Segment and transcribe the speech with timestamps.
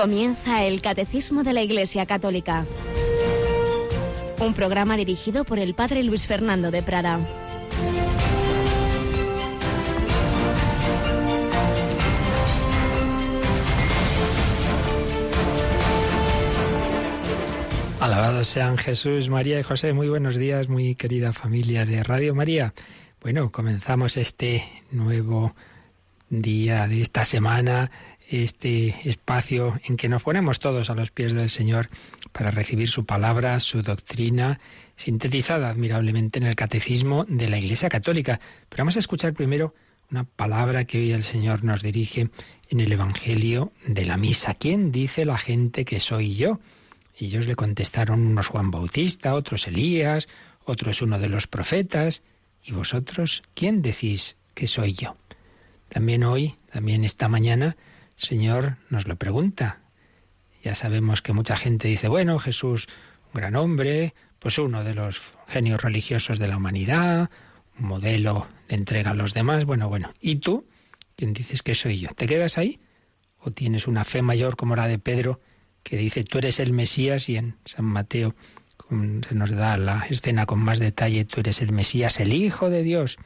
[0.00, 2.64] Comienza el Catecismo de la Iglesia Católica.
[4.38, 7.20] Un programa dirigido por el Padre Luis Fernando de Prada.
[18.00, 19.92] Alabados sean Jesús, María y José.
[19.92, 22.72] Muy buenos días, muy querida familia de Radio María.
[23.20, 25.54] Bueno, comenzamos este nuevo
[26.30, 27.90] día de esta semana,
[28.30, 31.90] este espacio en que nos ponemos todos a los pies del Señor
[32.30, 34.60] para recibir su palabra, su doctrina,
[34.94, 38.38] sintetizada admirablemente en el catecismo de la Iglesia Católica.
[38.68, 39.74] Pero vamos a escuchar primero
[40.12, 42.30] una palabra que hoy el Señor nos dirige
[42.68, 44.54] en el Evangelio de la Misa.
[44.54, 46.60] ¿Quién dice la gente que soy yo?
[47.18, 50.28] Ellos le contestaron unos Juan Bautista, otros Elías,
[50.64, 52.22] otros uno de los profetas.
[52.62, 55.16] ¿Y vosotros quién decís que soy yo?
[55.88, 57.76] También hoy, también esta mañana,
[58.20, 59.80] Señor nos lo pregunta.
[60.62, 62.86] Ya sabemos que mucha gente dice, bueno, Jesús,
[63.32, 67.30] un gran hombre, pues uno de los genios religiosos de la humanidad,
[67.78, 69.64] un modelo de entrega a los demás.
[69.64, 70.68] Bueno, bueno, ¿y tú?
[71.16, 72.10] ¿Quién dices que soy yo?
[72.10, 72.78] ¿Te quedas ahí?
[73.38, 75.40] ¿O tienes una fe mayor como la de Pedro?
[75.82, 78.34] que dice, tú eres el Mesías, y en San Mateo
[79.26, 82.82] se nos da la escena con más detalle, tú eres el Mesías, el Hijo de
[82.82, 83.16] Dios.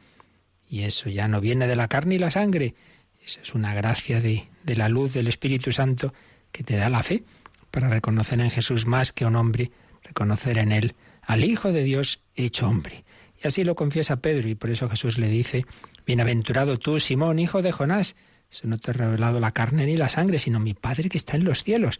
[0.69, 2.75] Y eso ya no viene de la carne y la sangre,
[3.21, 6.13] esa es una gracia de, de la luz del Espíritu Santo
[6.51, 7.23] que te da la fe
[7.71, 9.71] para reconocer en Jesús más que un hombre,
[10.03, 13.05] reconocer en él al Hijo de Dios hecho hombre.
[13.43, 15.65] Y así lo confiesa Pedro, y por eso Jesús le dice,
[16.05, 18.15] Bienaventurado tú, Simón, hijo de Jonás,
[18.49, 21.35] eso no te ha revelado la carne ni la sangre, sino mi Padre que está
[21.35, 21.99] en los cielos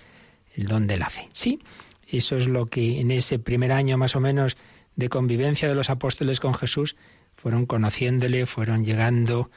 [0.55, 1.27] el don de la fe.
[1.33, 1.59] Sí,
[2.07, 4.57] eso es lo que en ese primer año más o menos
[4.95, 6.95] de convivencia de los apóstoles con Jesús
[7.35, 9.49] fueron conociéndole, fueron llegando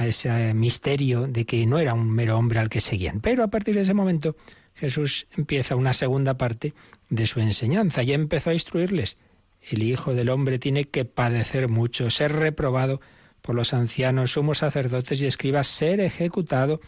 [0.00, 3.20] a ese misterio de que no era un mero hombre al que seguían.
[3.20, 4.34] Pero a partir de ese momento
[4.74, 6.72] Jesús empieza una segunda parte
[7.10, 9.18] de su enseñanza y empezó a instruirles.
[9.60, 13.02] El Hijo del Hombre tiene que padecer mucho, ser reprobado
[13.42, 16.80] por los ancianos, sumos sacerdotes y escribas, ser ejecutado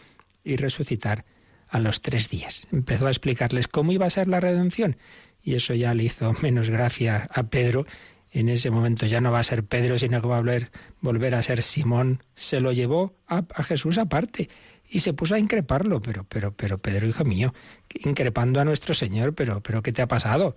[0.43, 1.23] y resucitar
[1.69, 2.67] a los tres días.
[2.71, 4.97] Empezó a explicarles cómo iba a ser la redención
[5.43, 7.85] y eso ya le hizo menos gracia a Pedro.
[8.33, 10.69] En ese momento ya no va a ser Pedro, sino que va a
[11.01, 12.23] volver, a ser Simón.
[12.33, 14.49] Se lo llevó a, Jesús aparte
[14.89, 16.01] y se puso a increparlo.
[16.01, 17.53] Pero, pero, Pedro, hijo mío,
[17.93, 20.55] increpando a nuestro Señor, pero, pero, ¿qué te ha pasado?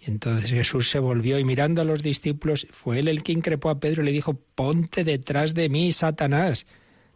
[0.00, 3.70] Y entonces Jesús se volvió y mirando a los discípulos, fue él el que increpó
[3.70, 6.66] a Pedro y le dijo, ponte detrás de mí, Satanás.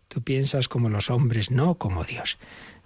[0.06, 2.38] Tú piensas como los hombres, no como Dios.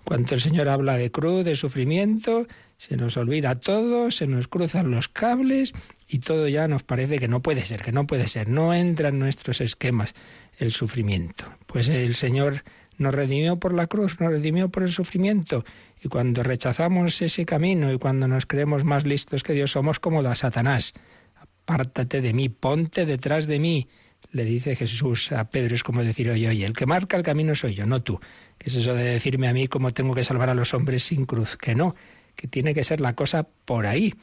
[0.04, 2.46] Cuando el Señor habla de cruz, de sufrimiento,
[2.78, 5.74] se nos olvida todo, se nos cruzan los cables
[6.10, 9.10] y todo ya nos parece que no puede ser, que no puede ser, no entra
[9.10, 10.14] en nuestros esquemas
[10.58, 11.44] el sufrimiento.
[11.66, 12.64] Pues el Señor
[12.98, 15.64] nos redimió por la cruz, nos redimió por el sufrimiento.
[16.02, 20.20] Y cuando rechazamos ese camino y cuando nos creemos más listos que Dios, somos como
[20.20, 20.94] la Satanás.
[21.36, 23.88] Apártate de mí, ponte detrás de mí
[24.32, 27.54] le dice Jesús a Pedro, es como decir, oye, oye, el que marca el camino
[27.54, 28.20] soy yo, no tú.
[28.58, 31.24] ¿Qué es eso de decirme a mí cómo tengo que salvar a los hombres sin
[31.24, 31.56] cruz?
[31.56, 31.94] Que no,
[32.36, 34.14] que tiene que ser la cosa por ahí.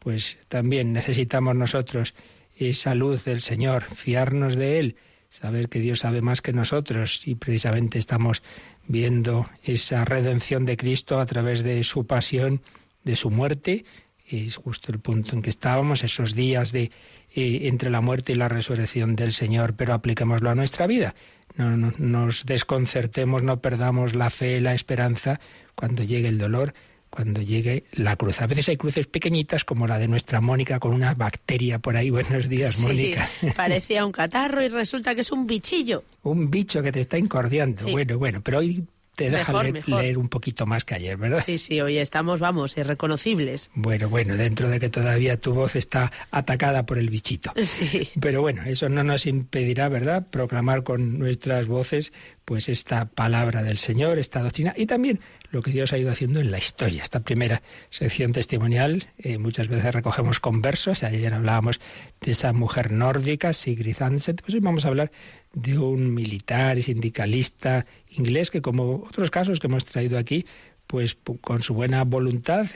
[0.00, 2.14] Pues también necesitamos nosotros
[2.56, 4.96] esa luz del Señor, fiarnos de Él,
[5.28, 8.42] saber que Dios sabe más que nosotros y precisamente estamos
[8.88, 12.62] viendo esa redención de Cristo a través de su pasión,
[13.04, 13.84] de su muerte.
[14.26, 16.90] Es justo el punto en que estábamos, esos días de
[17.34, 21.14] entre la muerte y la resurrección del Señor, pero apliquémoslo a nuestra vida.
[21.56, 25.40] No, no, nos desconcertemos, no perdamos la fe, la esperanza
[25.74, 26.74] cuando llegue el dolor,
[27.10, 28.40] cuando llegue la cruz.
[28.40, 32.10] A veces hay cruces pequeñitas como la de nuestra Mónica con una bacteria por ahí.
[32.20, 33.28] Buenos días, Mónica.
[33.56, 36.04] parecía un catarro y resulta que es un bichillo.
[36.22, 37.82] un bicho que te está incordiando.
[37.90, 38.84] Bueno, bueno, pero hoy
[39.16, 41.42] te deja leer, un poquito más que ayer, ¿verdad?
[41.44, 43.70] Sí, sí, hoy estamos, vamos, irreconocibles.
[43.74, 47.52] Bueno, bueno, dentro de que todavía tu voz está atacada por el bichito.
[47.70, 48.08] Sí.
[48.20, 52.12] Pero bueno, eso no nos impedirá, ¿verdad?, proclamar con nuestras voces
[52.44, 55.20] pues esta palabra del Señor, esta doctrina y también
[55.50, 57.00] lo que Dios ha ido haciendo en la historia.
[57.00, 61.80] Esta primera sección testimonial eh, muchas veces recogemos conversos, ayer hablábamos
[62.20, 65.12] de esa mujer nórdica, Sigrid Hansen, pues hoy vamos a hablar
[65.52, 70.46] de un militar y sindicalista inglés que como otros casos que hemos traído aquí,
[70.86, 72.66] pues con su buena voluntad,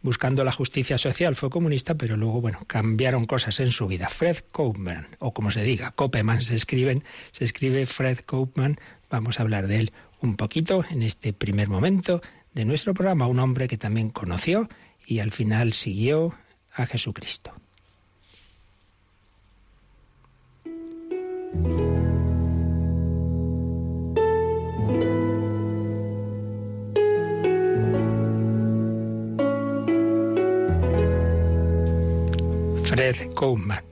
[0.00, 4.08] buscando la justicia social, fue comunista, pero luego, bueno, cambiaron cosas en su vida.
[4.08, 8.78] Fred Koopman, o como se diga, Kopeman se escriben, se escribe Fred Koopman,
[9.10, 9.92] vamos a hablar de él
[10.22, 12.22] un poquito en este primer momento
[12.54, 14.68] de nuestro programa, un hombre que también conoció
[15.06, 16.34] y al final siguió
[16.72, 17.52] a Jesucristo.
[32.88, 33.84] Fred Koopman.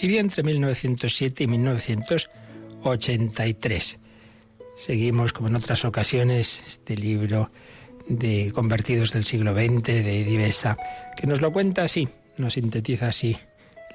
[0.00, 4.00] Vivió entre 1907 y 1983.
[4.74, 7.52] Seguimos, como en otras ocasiones, este libro
[8.08, 10.76] de Convertidos del siglo XX de Divesa,
[11.16, 13.36] que nos lo cuenta así, nos sintetiza así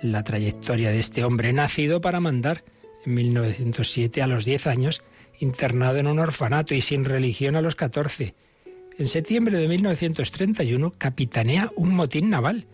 [0.02, 2.64] la trayectoria de este hombre nacido para mandar
[3.06, 5.04] en 1907 a los 10 años,
[5.40, 8.34] internado en un orfanato y sin religión a los 14.
[8.98, 12.66] En septiembre de 1931 capitanea un motín naval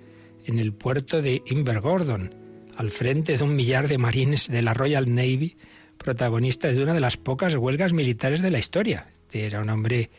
[0.45, 2.35] en el puerto de Invergordon,
[2.75, 5.57] al frente de un millar de marines de la Royal Navy,
[5.97, 9.07] protagonistas de una de las pocas huelgas militares de la historia.
[9.13, 10.09] Este era un hombre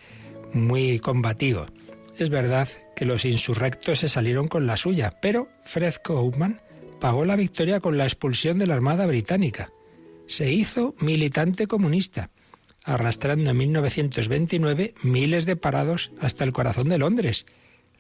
[0.53, 1.67] muy combativo.
[2.19, 6.61] Es verdad que los insurrectos se salieron con la suya, pero Fred Koopman
[7.01, 9.73] pagó la victoria con la expulsión de la Armada Británica.
[10.27, 12.31] Se hizo militante comunista,
[12.83, 17.47] arrastrando en 1929 miles de parados hasta el corazón de Londres.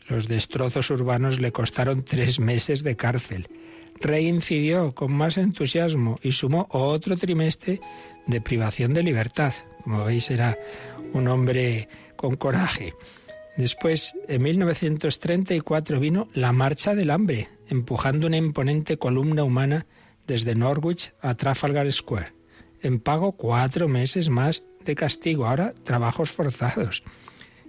[0.08, 3.48] Los destrozos urbanos le costaron tres meses de cárcel.
[4.00, 7.80] Reincidió con más entusiasmo y sumó otro trimestre
[8.26, 9.54] de privación de libertad.
[9.82, 10.58] Como veis, era
[11.12, 12.92] un hombre con coraje.
[13.56, 19.86] Después, en 1934 vino la Marcha del Hambre, empujando una imponente columna humana
[20.26, 22.32] desde Norwich a Trafalgar Square.
[22.82, 27.04] En pago cuatro meses más de castigo, ahora trabajos forzados.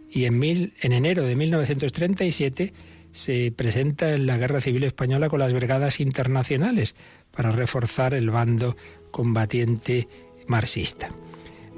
[0.10, 2.74] Y en, mil, en enero de 1937
[3.12, 6.96] se presenta en la Guerra Civil Española con las Brigadas Internacionales
[7.32, 8.76] para reforzar el bando
[9.12, 10.08] combatiente
[10.48, 11.10] marxista.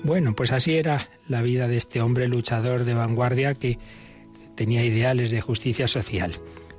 [0.04, 3.80] Bueno, pues así era la vida de este hombre luchador de vanguardia que
[4.56, 6.34] tenía ideales de justicia social.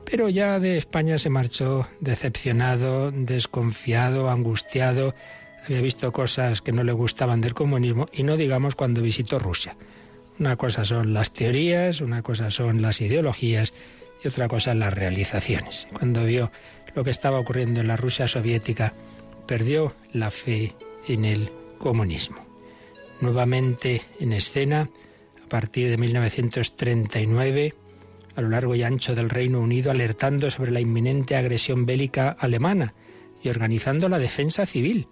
[0.04, 5.14] Pero ya de España se marchó decepcionado, desconfiado, angustiado,
[5.66, 9.76] había visto cosas que no le gustaban del comunismo y no digamos cuando visitó Rusia.
[10.38, 13.74] Una cosa son las teorías, una cosa son las ideologías
[14.22, 15.88] y otra cosa las realizaciones.
[15.92, 16.50] Cuando vio
[16.94, 18.92] lo que estaba ocurriendo en la Rusia soviética,
[19.46, 20.74] perdió la fe
[21.06, 22.48] en el comunismo
[23.20, 24.90] nuevamente en escena
[25.44, 27.74] a partir de 1939
[28.36, 32.94] a lo largo y ancho del Reino Unido alertando sobre la inminente agresión bélica alemana
[33.42, 35.08] y organizando la defensa civil.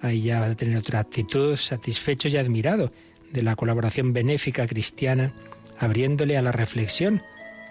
[0.00, 2.92] Ahí ya va a tener otra actitud, satisfecho y admirado
[3.32, 5.32] de la colaboración benéfica cristiana,
[5.78, 7.22] abriéndole a la reflexión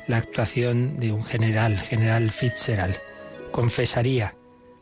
[0.08, 2.98] la actuación de un general, general Fitzgerald.
[3.52, 4.36] Confesaría,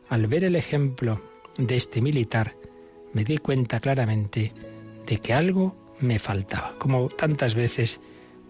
[0.08, 1.22] al ver el ejemplo
[1.58, 2.56] de este militar,
[3.12, 4.52] me di cuenta claramente
[5.06, 6.72] de que algo me faltaba.
[6.78, 8.00] Como tantas veces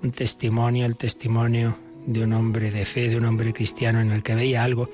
[0.03, 4.23] un testimonio, el testimonio de un hombre de fe, de un hombre cristiano en el
[4.23, 4.88] que veía algo,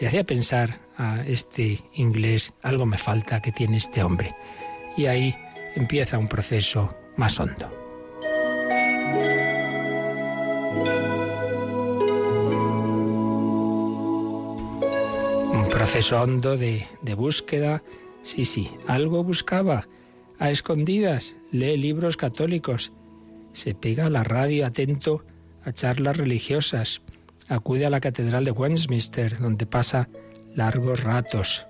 [0.00, 4.34] le hacía pensar a este inglés, algo me falta que tiene este hombre.
[4.96, 5.34] Y ahí
[5.74, 7.70] empieza un proceso más hondo.
[15.52, 17.82] Un proceso hondo de, de búsqueda.
[18.22, 19.86] Sí, sí, algo buscaba
[20.38, 22.92] a escondidas, lee libros católicos,
[23.52, 25.24] se pega a la radio atento
[25.64, 27.02] a charlas religiosas,
[27.48, 30.08] acude a la Catedral de Westminster, donde pasa
[30.54, 31.66] largos ratos.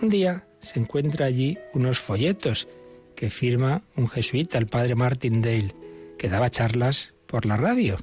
[0.00, 2.68] Un día se encuentra allí unos folletos
[3.14, 5.74] que firma un jesuita, el padre Martin Dale,
[6.18, 7.98] que daba charlas por la radio.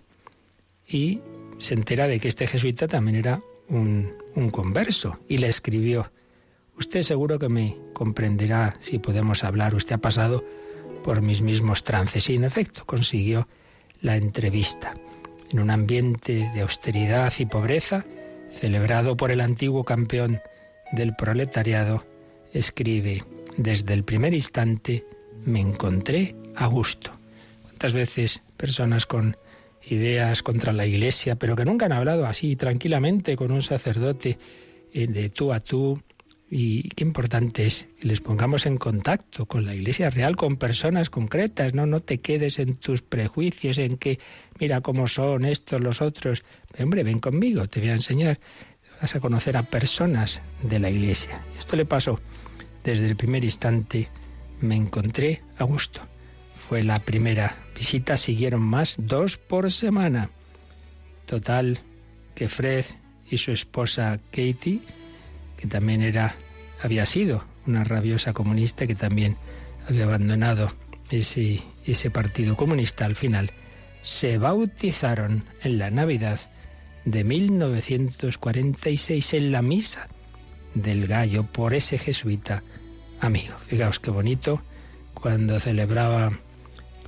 [0.88, 1.22] Y
[1.60, 6.12] se entera de que este jesuita también era un, un converso y le escribió,
[6.80, 9.76] Usted seguro que me comprenderá si podemos hablar.
[9.76, 10.46] Usted ha pasado
[11.04, 13.50] por mis mismos trances y en efecto consiguió
[14.02, 14.94] la entrevista.
[15.52, 18.06] En un ambiente de austeridad y pobreza,
[18.50, 20.40] celebrado por el antiguo campeón
[20.94, 22.06] del proletariado,
[22.54, 23.26] escribe,
[23.60, 25.06] desde el primer instante
[25.46, 27.12] me encontré a gusto.
[27.64, 29.36] ¿Cuántas veces personas con
[29.86, 34.38] ideas contra la Iglesia, pero que nunca han hablado así tranquilamente con un sacerdote
[34.94, 36.02] eh, de tú a tú,
[36.50, 41.10] y qué importante es que les pongamos en contacto con la Iglesia real, con personas
[41.10, 41.86] concretas, ¿no?
[41.86, 44.20] No te quedes en tus prejuicios, en que
[44.60, 46.44] mira cómo son estos, los otros.
[46.80, 48.40] Hombre, ven conmigo, te voy a enseñar.
[49.02, 51.42] Vas a conocer a personas de la Iglesia.
[51.58, 52.20] Esto le pasó.
[52.84, 54.08] Desde el primer instante
[54.62, 56.02] me encontré a gusto.
[56.68, 60.30] Fue la primera visita, siguieron más, dos por semana.
[61.26, 61.80] Total,
[62.36, 62.86] que Fred
[63.30, 64.82] y su esposa Katie
[65.60, 66.34] que también era,
[66.82, 69.36] había sido una rabiosa comunista que también
[69.90, 70.72] había abandonado
[71.10, 73.52] ese, ese partido comunista al final,
[74.02, 76.40] se bautizaron en la Navidad
[77.04, 80.08] de 1946 en la misa
[80.74, 82.64] del gallo por ese jesuita
[83.20, 83.56] amigo.
[83.68, 84.62] Fijaos qué bonito
[85.14, 86.32] cuando celebraba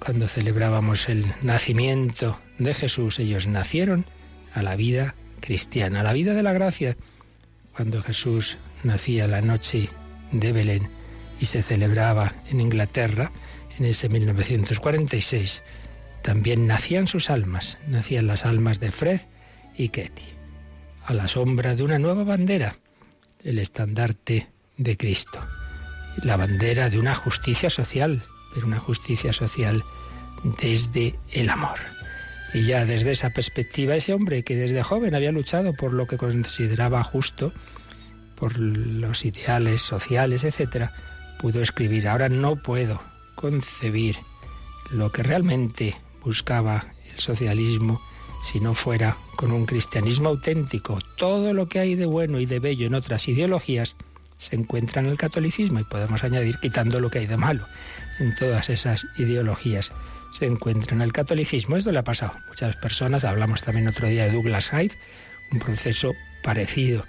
[0.04, 4.06] cuando celebrábamos el nacimiento de Jesús, ellos nacieron
[4.52, 6.98] a la vida cristiana, a la vida de la gracia.
[7.76, 9.90] Cuando Jesús nacía la noche
[10.32, 10.90] de Belén
[11.40, 13.32] y se celebraba en Inglaterra
[13.78, 15.62] en ese 1946,
[16.24, 19.22] también nacían sus almas, nacían las almas de Fred
[19.78, 20.24] y Ketty,
[21.06, 22.76] a la sombra de una nueva bandera,
[23.44, 25.40] el estandarte de Cristo,
[26.24, 29.84] la bandera de una justicia social, pero una justicia social
[30.62, 31.80] desde el amor.
[32.54, 36.18] Y ya desde esa perspectiva, ese hombre que desde joven había luchado por lo que
[36.18, 37.54] consideraba justo,
[38.36, 40.90] por los ideales sociales, etc.,
[41.40, 43.02] pudo escribir, ahora no puedo
[43.36, 44.18] concebir
[44.92, 48.02] lo que realmente buscaba el socialismo
[48.42, 51.00] si no fuera con un cristianismo auténtico.
[51.18, 53.96] Todo lo que hay de bueno y de bello en otras ideologías
[54.38, 57.68] se encuentra en el catolicismo y podemos añadir quitando lo que hay de malo
[58.22, 59.92] en todas esas ideologías
[60.32, 61.76] se encuentra en el catolicismo.
[61.76, 63.26] Esto le ha pasado a muchas personas.
[63.26, 64.96] Hablamos también otro día de Douglas Hyde,
[65.52, 67.06] un proceso parecido.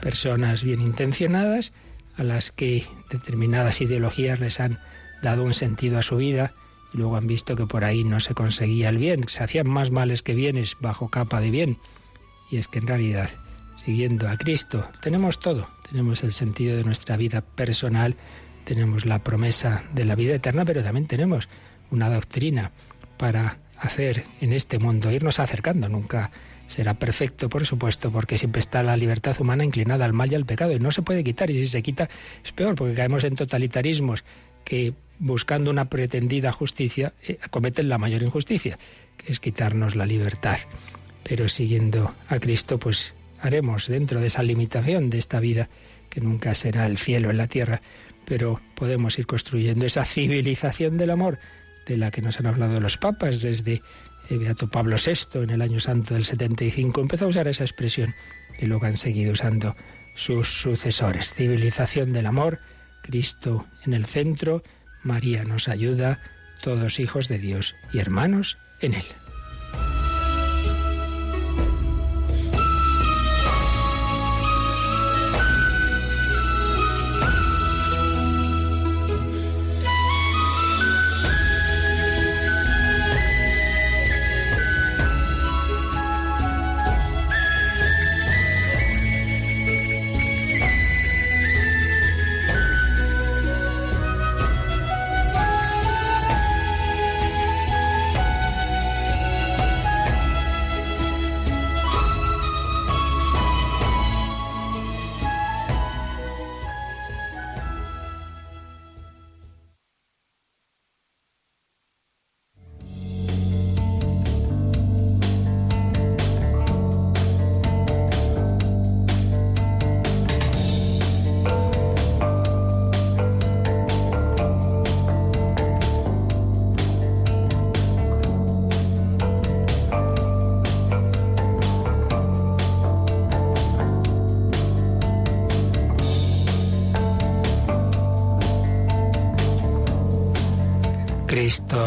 [0.00, 1.72] Personas bien intencionadas
[2.16, 4.80] a las que determinadas ideologías les han
[5.22, 6.52] dado un sentido a su vida
[6.94, 10.22] luego han visto que por ahí no se conseguía el bien, se hacían más males
[10.22, 11.78] que bienes bajo capa de bien.
[12.50, 13.30] Y es que en realidad,
[13.84, 18.16] siguiendo a Cristo, tenemos todo, tenemos el sentido de nuestra vida personal,
[18.64, 21.48] tenemos la promesa de la vida eterna, pero también tenemos
[21.90, 22.70] una doctrina
[23.18, 25.88] para hacer en este mundo, irnos acercando.
[25.88, 26.30] Nunca
[26.66, 30.46] será perfecto, por supuesto, porque siempre está la libertad humana inclinada al mal y al
[30.46, 31.50] pecado y no se puede quitar.
[31.50, 32.08] Y si se quita
[32.44, 34.24] es peor, porque caemos en totalitarismos
[34.64, 38.78] que buscando una pretendida justicia eh, cometen la mayor injusticia,
[39.16, 40.58] que es quitarnos la libertad.
[41.22, 45.68] Pero siguiendo a Cristo, pues haremos dentro de esa limitación de esta vida,
[46.10, 47.82] que nunca será el cielo en la tierra,
[48.24, 51.38] pero podemos ir construyendo esa civilización del amor
[51.86, 53.82] de la que nos han hablado los papas desde
[54.30, 58.14] eh, Beato Pablo VI en el año santo del 75 empezó a usar esa expresión
[58.58, 59.74] y luego han seguido usando
[60.14, 61.34] sus sucesores.
[61.34, 62.60] Civilización del amor,
[63.04, 64.62] Cristo en el centro,
[65.02, 66.18] María nos ayuda,
[66.62, 69.04] todos hijos de Dios y hermanos en Él.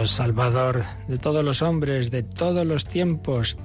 [0.07, 3.57] Salvador de todos los hombres, de todos los tiempos,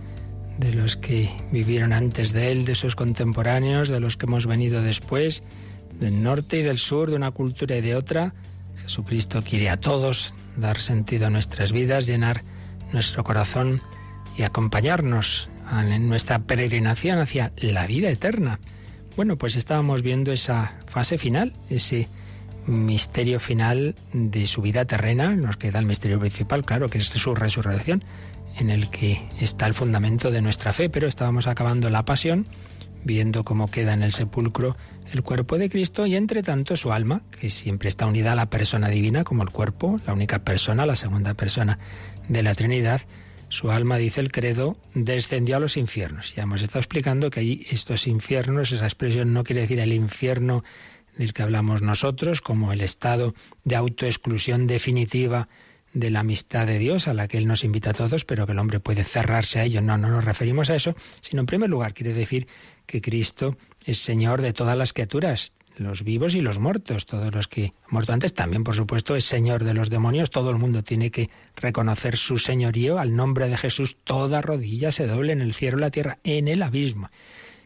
[0.58, 4.82] de los que vivieron antes de Él, de sus contemporáneos, de los que hemos venido
[4.82, 5.42] después,
[5.98, 8.34] del norte y del sur, de una cultura y de otra.
[8.76, 12.42] Jesucristo quiere a todos dar sentido a nuestras vidas, llenar
[12.92, 13.80] nuestro corazón
[14.36, 18.60] y acompañarnos en nuestra peregrinación hacia la vida eterna.
[19.16, 22.08] Bueno, pues estábamos viendo esa fase final, ese
[22.66, 27.34] misterio final de su vida terrena, nos queda el misterio principal, claro, que es su
[27.34, 28.04] resurrección,
[28.58, 32.46] en el que está el fundamento de nuestra fe, pero estábamos acabando la pasión,
[33.04, 34.76] viendo cómo queda en el sepulcro
[35.12, 38.48] el cuerpo de Cristo y entre tanto su alma, que siempre está unida a la
[38.48, 41.78] persona divina como el cuerpo, la única persona, la segunda persona
[42.28, 43.02] de la Trinidad,
[43.48, 46.34] su alma, dice el credo, descendió a los infiernos.
[46.34, 50.64] Ya hemos estado explicando que ahí estos infiernos, esa expresión no quiere decir el infierno
[51.16, 55.48] del que hablamos nosotros, como el estado de autoexclusión definitiva
[55.94, 58.52] de la amistad de Dios a la que Él nos invita a todos, pero que
[58.52, 59.82] el hombre puede cerrarse a ello.
[59.82, 62.48] No, no nos referimos a eso, sino en primer lugar quiere decir
[62.86, 67.48] que Cristo es Señor de todas las criaturas, los vivos y los muertos, todos los
[67.48, 70.82] que han muerto antes, también por supuesto es Señor de los demonios, todo el mundo
[70.82, 75.54] tiene que reconocer su señorío, al nombre de Jesús toda rodilla se doble en el
[75.54, 77.10] cielo, la tierra, en el abismo.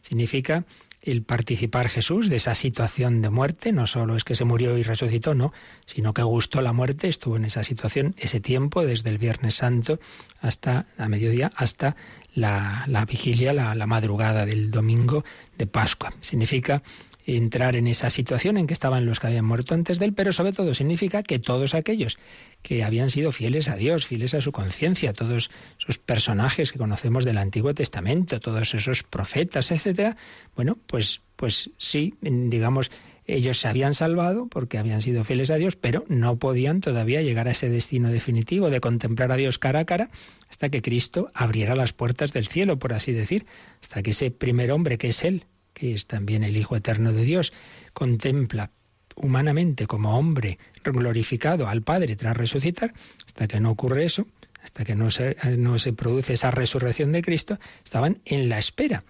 [0.02, 0.64] Significa
[1.06, 4.82] el participar Jesús de esa situación de muerte, no solo es que se murió y
[4.82, 5.52] resucitó, no,
[5.86, 10.00] sino que gustó la muerte, estuvo en esa situación ese tiempo, desde el Viernes Santo
[10.40, 11.96] hasta a mediodía, hasta
[12.34, 15.24] la, vigilia, la, la madrugada del domingo
[15.56, 16.12] de Pascua.
[16.20, 16.82] Significa
[17.26, 20.32] entrar en esa situación en que estaban los que habían muerto antes de él, pero
[20.32, 22.18] sobre todo significa que todos aquellos
[22.62, 27.24] que habían sido fieles a Dios, fieles a su conciencia, todos esos personajes que conocemos
[27.24, 30.16] del Antiguo Testamento, todos esos profetas, etcétera,
[30.54, 32.90] bueno, pues pues sí, digamos,
[33.26, 37.48] ellos se habían salvado porque habían sido fieles a Dios, pero no podían todavía llegar
[37.48, 40.10] a ese destino definitivo de contemplar a Dios cara a cara
[40.48, 43.46] hasta que Cristo abriera las puertas del cielo, por así decir,
[43.82, 45.44] hasta que ese primer hombre que es Él,
[45.76, 47.52] que es también el Hijo Eterno de Dios,
[47.92, 48.70] contempla
[49.14, 52.94] humanamente como hombre glorificado al Padre tras resucitar,
[53.26, 54.26] hasta que no ocurre eso,
[54.62, 59.04] hasta que no se, no se produce esa resurrección de Cristo, estaban en la espera.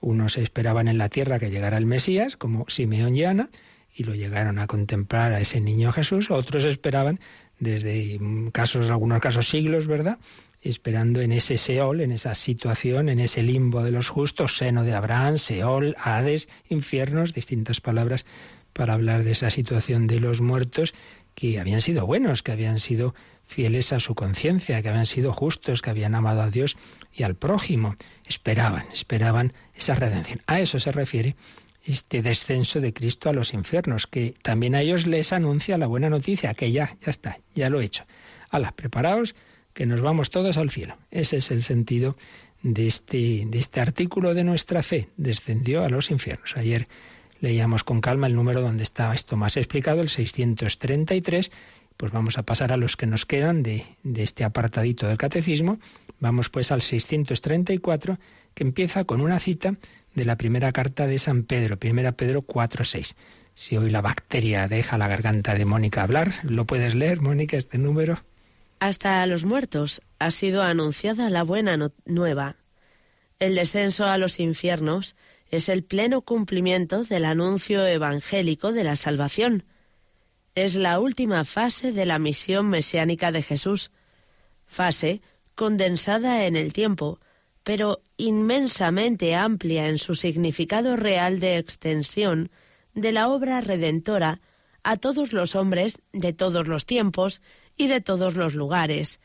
[0.00, 3.50] Unos esperaban en la tierra que llegara el Mesías, como Simeón y Ana,
[3.92, 7.18] y lo llegaron a contemplar a ese niño Jesús, otros esperaban
[7.58, 8.20] desde
[8.52, 10.18] casos, algunos casos siglos, ¿verdad?
[10.62, 14.94] Esperando en ese Seol, en esa situación, en ese limbo de los justos, seno de
[14.94, 18.24] Abraham, Seol, Hades, infiernos, distintas palabras
[18.72, 20.94] para hablar de esa situación de los muertos
[21.34, 23.14] que habían sido buenos, que habían sido
[23.46, 26.76] fieles a su conciencia, que habían sido justos, que habían amado a Dios
[27.12, 27.96] y al prójimo.
[28.26, 30.42] Esperaban, esperaban esa redención.
[30.46, 31.36] A eso se refiere
[31.84, 36.08] este descenso de Cristo a los infiernos, que también a ellos les anuncia la buena
[36.08, 38.04] noticia, que ya, ya está, ya lo he hecho.
[38.50, 39.34] Hala, preparaos
[39.74, 40.96] que nos vamos todos al cielo.
[41.10, 42.16] Ese es el sentido
[42.62, 45.08] de este, de este artículo de nuestra fe.
[45.16, 46.56] Descendió a los infiernos.
[46.56, 46.88] Ayer
[47.40, 51.50] leíamos con calma el número donde está esto más explicado, el 633.
[51.96, 55.78] Pues vamos a pasar a los que nos quedan de, de este apartadito del catecismo.
[56.20, 58.18] Vamos pues al 634,
[58.54, 59.76] que empieza con una cita
[60.14, 63.14] de la primera carta de San Pedro, primera Pedro 4.6.
[63.54, 67.78] Si hoy la bacteria deja la garganta de Mónica hablar, ¿lo puedes leer, Mónica, este
[67.78, 68.18] número?
[68.82, 72.56] Hasta a los muertos ha sido anunciada la buena nueva.
[73.38, 75.14] El descenso a los infiernos
[75.52, 79.66] es el pleno cumplimiento del anuncio evangélico de la salvación.
[80.56, 83.92] Es la última fase de la misión mesiánica de Jesús,
[84.66, 85.22] fase
[85.54, 87.20] condensada en el tiempo,
[87.62, 92.50] pero inmensamente amplia en su significado real de extensión
[92.94, 94.40] de la obra redentora
[94.82, 97.40] a todos los hombres de todos los tiempos
[97.76, 99.20] y de todos los lugares,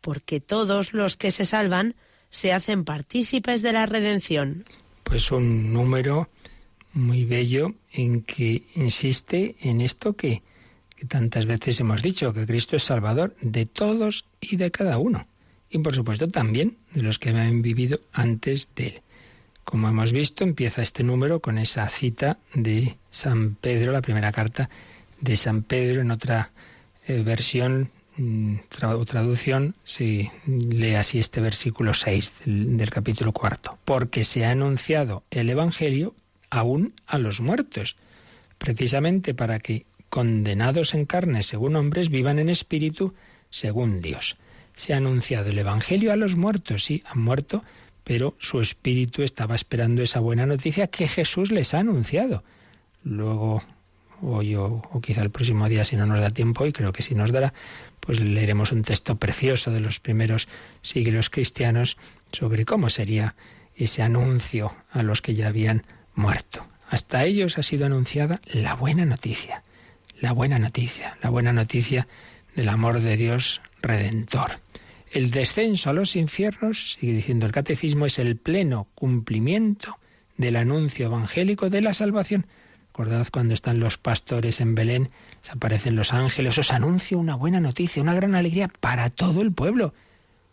[0.00, 1.94] porque todos los que se salvan
[2.30, 4.64] se hacen partícipes de la redención.
[5.04, 6.28] Pues un número
[6.92, 10.42] muy bello en que insiste en esto que,
[11.08, 15.26] tantas veces hemos dicho, que Cristo es Salvador de todos y de cada uno.
[15.70, 19.02] Y por supuesto también de los que han vivido antes de él.
[19.64, 24.68] Como hemos visto, empieza este número con esa cita de San Pedro, la primera carta
[25.20, 26.50] de San Pedro en otra
[27.10, 33.78] eh, versión mm, o traducción se lee así este versículo 6 del, capítulo cuarto.
[33.84, 36.14] Porque se ha anunciado el Evangelio
[36.50, 37.96] aún a los muertos,
[38.58, 43.14] precisamente para que, condenados en carne según hombres, vivan en espíritu
[43.48, 44.36] según Dios.
[44.74, 47.64] Se ha anunciado el Evangelio a los muertos, sí, han muerto,
[48.04, 52.44] pero su espíritu estaba esperando esa buena noticia que Jesús les ha anunciado.
[53.02, 53.62] Luego
[54.22, 57.14] hoy o, quizá el próximo día si no nos da tiempo y creo que si
[57.14, 57.52] nos dará,
[58.00, 60.48] pues leeremos un texto precioso de los primeros
[60.82, 61.96] siglos cristianos
[62.32, 63.34] sobre cómo sería
[63.76, 66.66] ese anuncio a los que ya habían muerto.
[66.88, 69.62] Hasta ellos ha sido anunciada la buena noticia,
[70.20, 72.08] la buena noticia, la buena noticia
[72.56, 74.60] del amor de Dios redentor.
[75.12, 79.98] El descenso a los infiernos, sigue diciendo el catecismo, es el pleno cumplimiento
[80.36, 82.46] del anuncio evangélico de la salvación
[83.00, 85.08] Recordad cuando están los pastores en Belén,
[85.40, 89.52] se aparecen los ángeles, os anuncio una buena noticia, una gran alegría para todo el
[89.52, 89.94] pueblo,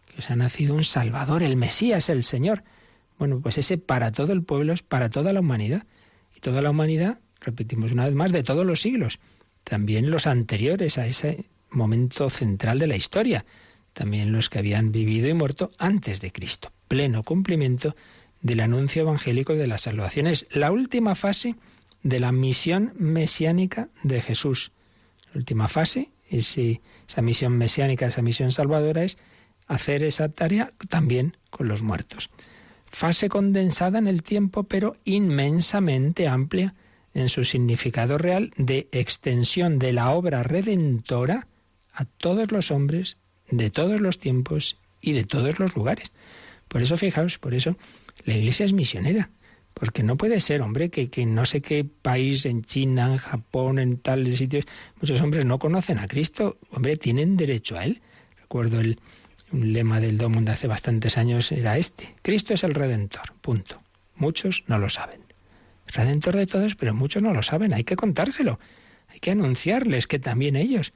[0.06, 2.64] que os ha nacido un Salvador, el Mesías, el Señor.
[3.20, 5.84] Bueno, pues ese para todo el pueblo es para toda la humanidad.
[6.34, 9.20] Y toda la humanidad, repetimos una vez más, de todos los siglos.
[9.66, 13.44] También los anteriores a ese momento central de la historia.
[13.92, 16.72] También los que habían vivido y muerto antes de Cristo.
[16.88, 17.94] Pleno cumplimiento
[18.42, 20.28] del anuncio evangélico de la salvación.
[20.28, 21.58] Es la última fase
[22.08, 24.72] de la misión mesiánica de Jesús.
[25.34, 29.18] La última fase, esa misión mesiánica, esa misión salvadora es
[29.68, 32.30] hacer esa tarea también con los muertos.
[32.86, 36.76] Fase condensada en el tiempo, pero inmensamente amplia
[37.14, 41.48] en su significado real de extensión de la obra redentora
[41.92, 43.18] a todos los hombres
[43.52, 46.14] de todos los tiempos y de todos los lugares.
[46.70, 47.76] Por eso, fijaos, por eso
[48.24, 49.30] la Iglesia es misionera
[49.80, 53.78] Porque no puede ser, hombre, que, que no sé qué país, en China, en Japón,
[53.78, 54.66] en tales sitios,
[55.00, 56.58] muchos hombres no conocen a Cristo.
[56.72, 58.02] Hombre, tienen derecho a Él.
[58.42, 59.00] Recuerdo el,
[59.52, 62.16] un lema del Domo de hace bastantes años era este.
[62.24, 63.34] Cristo es el Redentor.
[63.42, 63.82] Punto.
[64.16, 65.22] Muchos no lo saben.
[65.88, 67.74] Redentor de todos, pero muchos no lo saben.
[67.74, 68.60] Hay que contárselo.
[69.10, 70.92] Hay que anunciarles que también ellos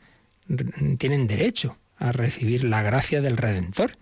[0.97, 3.97] tienen derecho a recibir la gracia del Redentor.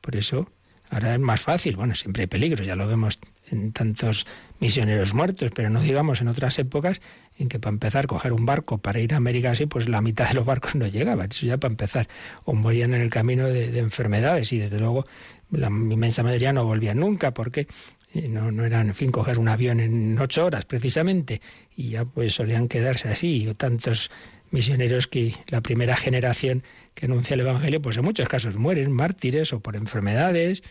[0.00, 0.50] Por eso
[0.90, 1.76] ahora es más fácil.
[1.76, 3.20] Bueno, siempre hay peligro, ya lo vemos
[3.50, 4.26] en tantos
[4.60, 7.00] misioneros muertos, pero no digamos en otras épocas
[7.38, 10.28] en que para empezar coger un barco para ir a América así, pues la mitad
[10.28, 12.08] de los barcos no llegaban, eso ya para empezar,
[12.44, 15.06] o morían en el camino de, de enfermedades y desde luego
[15.50, 17.66] la inmensa mayoría no volvían nunca porque
[18.14, 21.40] no, no era, en fin, coger un avión en ocho horas precisamente,
[21.76, 24.10] y ya pues solían quedarse así, o tantos
[24.50, 26.62] misioneros que la primera generación
[26.94, 30.62] que anuncia el Evangelio, pues en muchos casos mueren mártires o por enfermedades,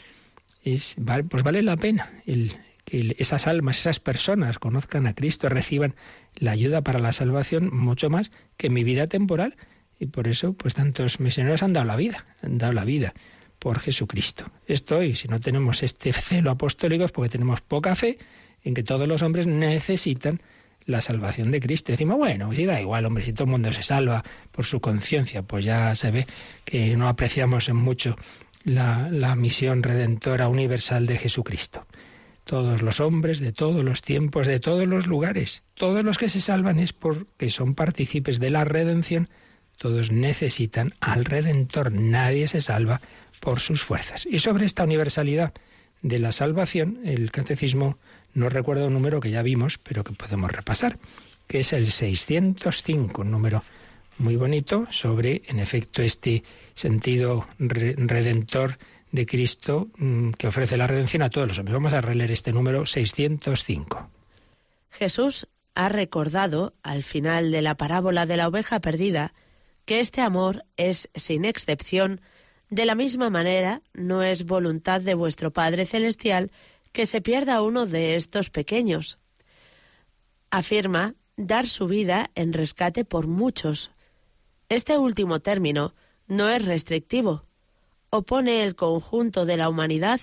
[0.63, 0.97] es,
[1.29, 2.53] pues vale la pena el,
[2.87, 5.93] que esas almas, esas personas conozcan a Cristo, reciban
[6.35, 9.57] la ayuda para la salvación mucho más que mi vida temporal.
[9.99, 13.13] Y por eso, pues tantos misioneros han dado la vida, han dado la vida
[13.59, 14.45] por Jesucristo.
[14.67, 18.19] Esto, y si no tenemos este celo apostólico, es porque tenemos poca fe
[18.63, 20.41] en que todos los hombres necesitan
[20.85, 21.91] la salvación de Cristo.
[21.91, 24.23] Decimos, bueno, si da igual, hombre, si todo el mundo se salva
[24.53, 26.25] por su conciencia, pues ya se ve
[26.63, 28.15] que no apreciamos en mucho
[28.63, 31.85] la, la misión redentora universal de Jesucristo.
[32.47, 36.39] Todos los hombres de todos los tiempos, de todos los lugares, todos los que se
[36.39, 39.27] salvan es porque son partícipes de la redención.
[39.77, 41.91] Todos necesitan al Redentor.
[41.91, 43.01] Nadie se salva
[43.41, 44.25] por sus fuerzas.
[44.25, 45.53] Y sobre esta universalidad
[46.01, 47.99] de la salvación, el catecismo
[48.33, 50.97] no recuerda un número que ya vimos, pero que podemos repasar,
[51.47, 53.61] que es el 605, un número
[54.19, 56.43] muy bonito sobre, en efecto, este
[56.75, 58.77] sentido redentor
[59.11, 61.73] de Cristo mm, que ofrece la redención a todos los hombres.
[61.73, 64.09] Vamos a releer este número 605.
[64.91, 69.33] Jesús ha recordado, al final de la parábola de la oveja perdida,
[69.85, 72.19] que este amor es, sin excepción,
[72.69, 76.51] de la misma manera, no es voluntad de vuestro Padre Celestial
[76.91, 79.19] que se pierda uno de estos pequeños.
[80.49, 83.91] Afirma dar su vida en rescate por muchos.
[84.67, 85.93] Este último término
[86.27, 87.46] no es restrictivo.
[88.09, 90.21] Opone el conjunto de la humanidad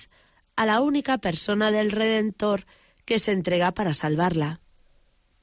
[0.55, 2.65] a la única persona del Redentor
[3.05, 4.61] que se entrega para salvarla.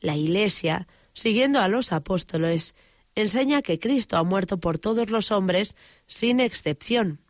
[0.01, 2.75] La Iglesia, siguiendo a los apóstoles,
[3.15, 5.77] enseña que Cristo ha muerto por todos los hombres
[6.07, 7.21] sin excepción.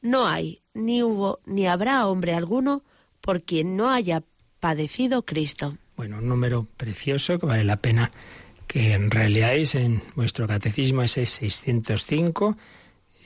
[0.00, 2.84] No hay, ni hubo, ni habrá hombre alguno
[3.20, 4.22] por quien no haya
[4.60, 5.76] padecido Cristo.
[5.96, 8.10] Bueno, un número precioso que vale la pena
[8.66, 12.56] que realizáis en vuestro catecismo ese 605.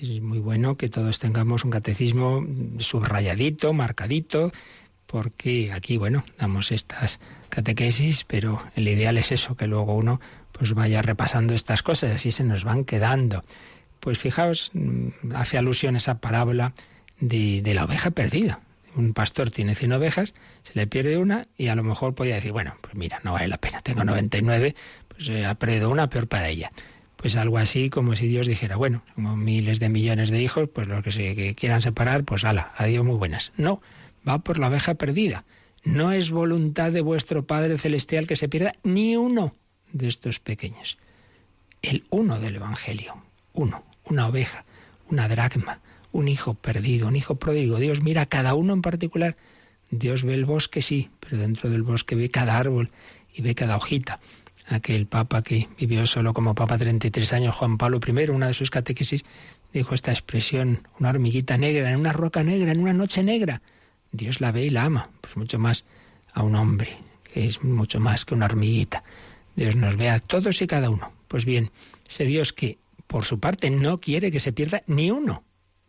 [0.00, 2.44] Es muy bueno que todos tengamos un catecismo
[2.78, 4.52] subrayadito, marcadito,
[5.06, 10.20] porque aquí, bueno, damos estas catequesis, pero el ideal es eso, que luego uno
[10.52, 13.44] pues vaya repasando estas cosas, así se nos van quedando.
[14.00, 16.74] Pues fijaos, mm, hace alusión esa parábola
[17.20, 18.60] de, de la oveja perdida.
[18.96, 22.52] Un pastor tiene 100 ovejas, se le pierde una y a lo mejor podía decir,
[22.52, 24.74] bueno, pues mira, no vale la pena, tengo 99,
[25.08, 26.70] pues eh, ha perdido una, peor para ella.
[27.24, 30.86] Pues algo así como si Dios dijera, bueno, como miles de millones de hijos, pues
[30.86, 33.54] los que se quieran separar, pues ala, adiós muy buenas.
[33.56, 33.80] No,
[34.28, 35.46] va por la oveja perdida.
[35.84, 39.54] No es voluntad de vuestro Padre Celestial que se pierda ni uno
[39.90, 40.98] de estos pequeños.
[41.80, 43.16] El uno del Evangelio,
[43.54, 44.66] uno, una oveja,
[45.08, 45.80] una dracma,
[46.12, 47.78] un hijo perdido, un hijo pródigo.
[47.78, 49.38] Dios mira cada uno en particular.
[49.90, 52.90] Dios ve el bosque, sí, pero dentro del bosque ve cada árbol
[53.32, 54.20] y ve cada hojita.
[54.66, 58.70] Aquel papa que vivió solo como papa 33 años, Juan Pablo I, una de sus
[58.70, 59.24] catequesis,
[59.72, 63.60] dijo esta expresión, una hormiguita negra, en una roca negra, en una noche negra.
[64.12, 65.84] Dios la ve y la ama, pues mucho más
[66.32, 69.04] a un hombre, que es mucho más que una hormiguita.
[69.56, 71.12] Dios nos ve a todos y cada uno.
[71.28, 71.70] Pues bien,
[72.08, 75.44] ese Dios que por su parte no quiere que se pierda ni uno,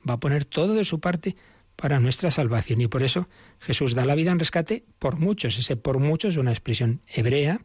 [0.08, 1.36] va a poner todo de su parte
[1.76, 2.82] para nuestra salvación.
[2.82, 3.28] Y por eso
[3.60, 5.58] Jesús da la vida en rescate por muchos.
[5.58, 7.62] Ese por muchos es una expresión hebrea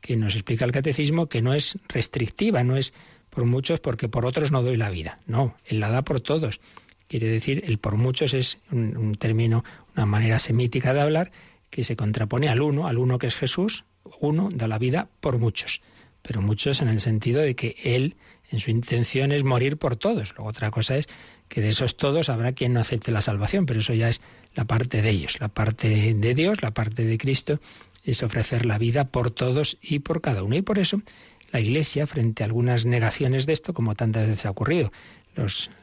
[0.00, 2.92] que nos explica el catecismo que no es restrictiva, no es
[3.30, 5.20] por muchos porque por otros no doy la vida.
[5.26, 6.60] No, Él la da por todos.
[7.08, 11.32] Quiere decir, el por muchos es un, un término, una manera semítica de hablar
[11.70, 13.84] que se contrapone al uno, al uno que es Jesús,
[14.20, 15.82] uno da la vida por muchos,
[16.22, 18.16] pero muchos en el sentido de que Él
[18.50, 20.34] en su intención es morir por todos.
[20.36, 21.08] Luego otra cosa es
[21.48, 24.20] que de esos todos habrá quien no acepte la salvación, pero eso ya es
[24.54, 27.60] la parte de ellos, la parte de Dios, la parte de Cristo,
[28.06, 30.56] es ofrecer la vida por todos y por cada uno.
[30.56, 31.02] Y por eso
[31.50, 34.92] la Iglesia, frente a algunas negaciones de esto, como tantas veces ha ocurrido,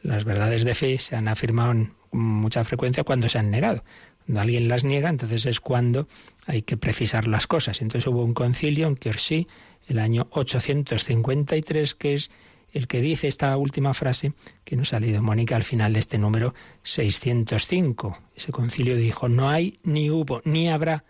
[0.02, 3.84] las verdades de fe se han afirmado con mucha frecuencia cuando se han negado.
[4.26, 6.08] Cuando alguien las niega, entonces es cuando
[6.46, 7.82] hay que precisar las cosas.
[7.82, 9.46] Entonces hubo un concilio en Kiersí,
[9.86, 12.30] el año 853, que es
[12.72, 14.32] el que dice esta última frase
[14.64, 18.18] que nos ha leído Mónica al final de este número 605.
[18.34, 21.04] Ese concilio dijo, no hay, ni hubo, ni habrá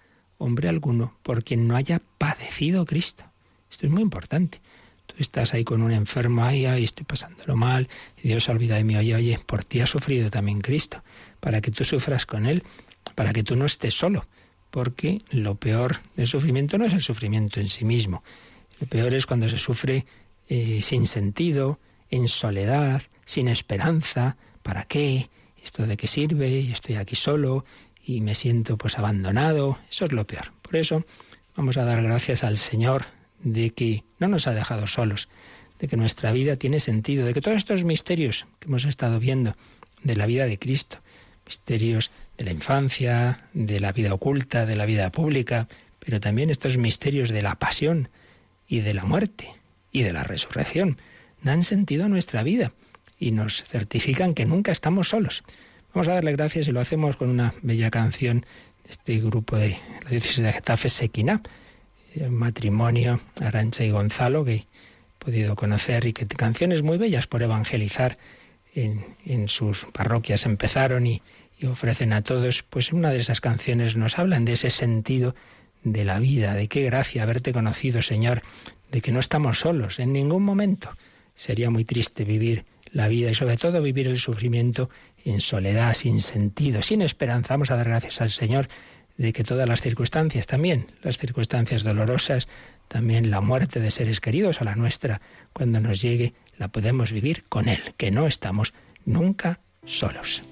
[0.44, 3.24] hombre alguno por quien no haya padecido Cristo.
[3.70, 4.60] Esto es muy importante.
[5.06, 7.88] Tú estás ahí con un enfermo, ay, estoy pasándolo mal,
[8.22, 11.02] y Dios olvida de mí, oye, oye, por ti ha sufrido también Cristo,
[11.40, 12.62] para que tú sufras con Él,
[13.14, 14.26] para que tú no estés solo,
[14.70, 18.22] porque lo peor del sufrimiento no es el sufrimiento en sí mismo,
[18.80, 20.06] lo peor es cuando se sufre
[20.48, 21.78] eh, sin sentido,
[22.10, 24.36] en soledad, sin esperanza.
[24.62, 25.28] ¿Para qué?
[25.62, 26.60] ¿Esto de qué sirve?
[26.70, 27.64] Estoy aquí solo
[28.04, 29.78] y me siento pues abandonado.
[29.90, 30.52] Eso es lo peor.
[30.62, 31.04] Por eso
[31.56, 33.04] vamos a dar gracias al Señor
[33.42, 35.28] de que no nos ha dejado solos,
[35.78, 39.56] de que nuestra vida tiene sentido, de que todos estos misterios que hemos estado viendo
[40.02, 40.98] de la vida de Cristo,
[41.46, 46.76] misterios de la infancia, de la vida oculta, de la vida pública, pero también estos
[46.76, 48.08] misterios de la pasión
[48.68, 49.48] y de la muerte,
[49.94, 50.98] y de la resurrección.
[51.42, 52.72] Dan sentido a nuestra vida
[53.18, 55.44] y nos certifican que nunca estamos solos.
[55.94, 58.40] Vamos a darle gracias y lo hacemos con una bella canción
[58.82, 61.40] de este grupo de la diócesis de Getafe, Sequina,
[62.30, 64.66] matrimonio Arancha y Gonzalo, que he
[65.20, 68.18] podido conocer y que canciones muy bellas por evangelizar
[68.74, 71.22] en, sus parroquias empezaron y,
[71.60, 75.36] y ofrecen a todos, pues una de esas canciones nos hablan de ese sentido
[75.84, 78.42] de la vida, de qué gracia haberte conocido, Señor,
[78.90, 80.90] de que no estamos solos en ningún momento.
[81.36, 84.90] Sería muy triste vivir la vida y sobre todo vivir el sufrimiento
[85.24, 87.54] en soledad, sin sentido, sin esperanza.
[87.54, 88.68] Vamos a dar gracias al Señor
[89.16, 92.48] de que todas las circunstancias, también las circunstancias dolorosas,
[92.88, 95.20] también la muerte de seres queridos o la nuestra,
[95.52, 100.42] cuando nos llegue, la podemos vivir con Él, que no estamos nunca solos.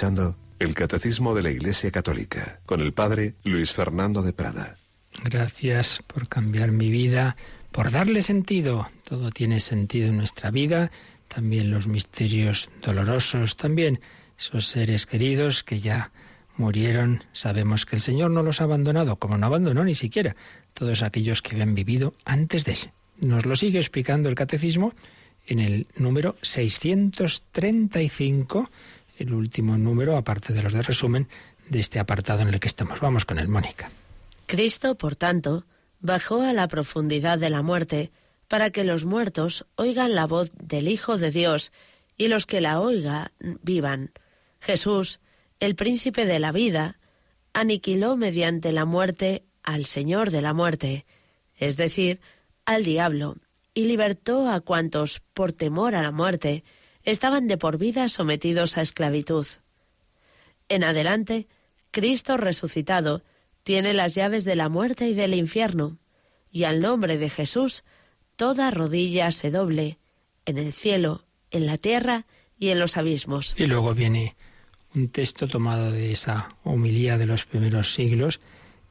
[0.00, 4.78] Escuchando el Catecismo de la Iglesia Católica con el Padre Luis Fernando de Prada.
[5.24, 7.36] Gracias por cambiar mi vida,
[7.70, 8.88] por darle sentido.
[9.04, 10.90] Todo tiene sentido en nuestra vida,
[11.28, 14.00] también los misterios dolorosos, también
[14.38, 16.12] esos seres queridos que ya
[16.56, 17.22] murieron.
[17.32, 20.34] Sabemos que el Señor no los ha abandonado, como no abandonó ni siquiera
[20.72, 22.90] todos aquellos que habían vivido antes de Él.
[23.18, 24.94] Nos lo sigue explicando el Catecismo
[25.46, 28.70] en el número 635
[29.20, 31.28] el último número, aparte de los de resumen,
[31.68, 33.00] de este apartado en el que estamos.
[33.00, 33.90] Vamos con el Mónica.
[34.46, 35.66] Cristo, por tanto,
[36.00, 38.10] bajó a la profundidad de la muerte
[38.48, 41.72] para que los muertos oigan la voz del Hijo de Dios
[42.16, 43.30] y los que la oigan
[43.62, 44.10] vivan.
[44.58, 45.20] Jesús,
[45.60, 46.98] el príncipe de la vida,
[47.52, 51.06] aniquiló mediante la muerte al Señor de la muerte,
[51.56, 52.20] es decir,
[52.64, 53.36] al diablo,
[53.74, 56.64] y libertó a cuantos, por temor a la muerte,
[57.04, 59.46] estaban de por vida sometidos a esclavitud.
[60.68, 61.48] En adelante,
[61.90, 63.22] Cristo resucitado
[63.62, 65.98] tiene las llaves de la muerte y del infierno,
[66.50, 67.84] y al nombre de Jesús
[68.36, 69.98] toda rodilla se doble,
[70.46, 72.26] en el cielo, en la tierra
[72.58, 73.54] y en los abismos.
[73.58, 74.36] Y luego viene
[74.94, 78.40] un texto tomado de esa homilía de los primeros siglos,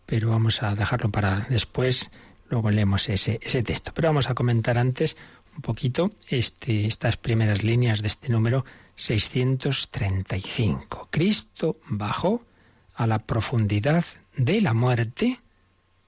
[0.06, 2.12] pero vamos a dejarlo para después,
[2.50, 3.92] luego leemos ese, ese texto.
[3.94, 5.18] Pero vamos a comentar antes
[5.60, 8.64] un poquito este, estas primeras líneas de este número
[8.96, 11.10] 635.
[11.12, 12.46] Cristo bajó
[12.96, 14.06] a la profundidad
[14.38, 15.38] de la muerte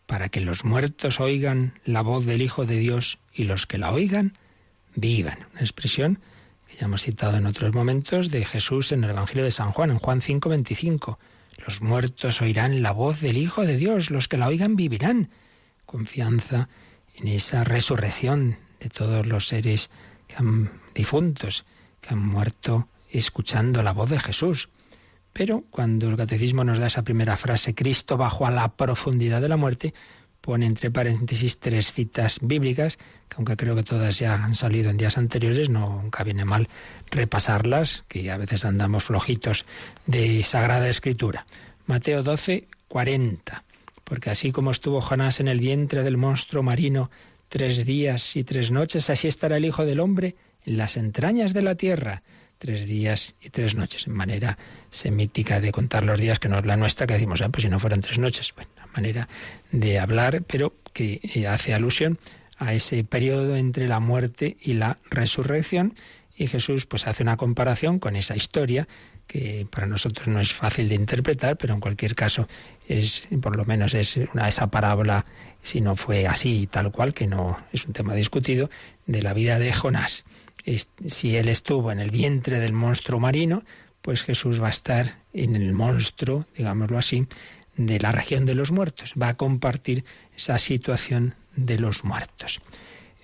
[0.08, 3.92] para que los muertos oigan la voz del Hijo de Dios y los que la
[3.92, 4.38] oigan
[4.96, 5.40] vivan.
[5.52, 6.20] Una expresión
[6.70, 9.92] que ya hemos citado en otros momentos de Jesús en el Evangelio de San Juan,
[9.92, 11.18] en Juan 5:25.
[11.68, 15.30] Los muertos oirán la voz del Hijo de Dios, los que la oigan vivirán.
[15.86, 16.70] Confianza
[17.18, 19.89] en esa resurrección de todos los seres
[20.28, 21.65] que han difuntos,
[22.02, 24.70] que han muerto escuchando la voz de Jesús.
[25.34, 29.48] Pero cuando el catecismo nos da esa primera frase, Cristo bajó a la profundidad de
[29.50, 29.94] la muerte,
[30.41, 34.98] pone entre paréntesis tres citas bíblicas, que aunque creo que todas ya han salido en
[34.98, 36.67] días anteriores, no, nunca viene mal
[37.10, 39.65] repasarlas, que a veces andamos flojitos
[40.06, 41.46] de Sagrada Escritura.
[41.86, 43.63] Mateo 12, 40.
[44.04, 47.10] Porque así como estuvo Jonás en el vientre del monstruo marino
[47.52, 50.36] tres días y tres noches, así estará el Hijo del Hombre
[50.66, 52.24] en las entrañas de la tierra.
[52.58, 54.58] Tres días y tres noches, manera
[54.90, 57.70] semítica de contar los días, que no es la nuestra, que decimos, ah, pues si
[57.70, 58.54] no fueran tres noches.
[58.56, 59.28] Bueno, manera
[59.70, 62.18] de hablar, pero que eh, hace alusión
[62.58, 65.94] a ese periodo entre la muerte y la resurrección.
[66.38, 68.88] Y Jesús pues hace una comparación con esa historia
[69.28, 72.48] que para nosotros no es fácil de interpretar, pero en cualquier caso
[72.98, 75.26] es, por lo menos es una, esa parábola,
[75.62, 78.70] si no fue así tal cual, que no es un tema discutido,
[79.06, 80.26] de la vida de Jonás.
[81.06, 83.64] si él estuvo en el vientre del monstruo marino,
[84.02, 87.28] pues Jesús va a estar en el monstruo, digámoslo así,
[87.78, 89.14] de la región de los muertos.
[89.22, 92.62] Va a compartir esa situación de los muertos.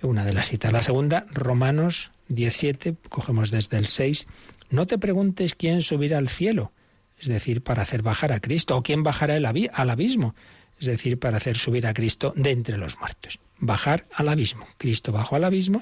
[0.01, 0.71] Una de las citas.
[0.71, 4.27] La segunda, Romanos 17, cogemos desde el 6,
[4.69, 6.71] no te preguntes quién subirá al cielo,
[7.19, 10.35] es decir, para hacer bajar a Cristo, o quién bajará al abismo,
[10.79, 13.39] es decir, para hacer subir a Cristo de entre los muertos.
[13.59, 14.67] Bajar al abismo.
[14.77, 15.81] Cristo bajó al abismo,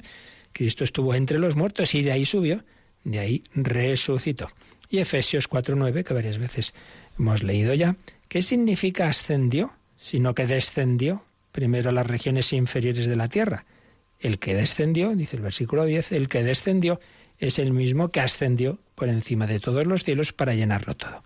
[0.53, 2.63] Cristo estuvo entre los muertos y de ahí subió,
[3.03, 4.47] de ahí resucitó.
[4.89, 6.73] Y Efesios 4.9, que varias veces
[7.19, 7.97] hemos leído ya,
[8.29, 9.73] ¿qué significa ascendió?
[9.97, 13.65] Sino que descendió primero a las regiones inferiores de la tierra.
[14.19, 16.99] El que descendió, dice el versículo 10, el que descendió
[17.37, 21.23] es el mismo que ascendió por encima de todos los cielos para llenarlo todo.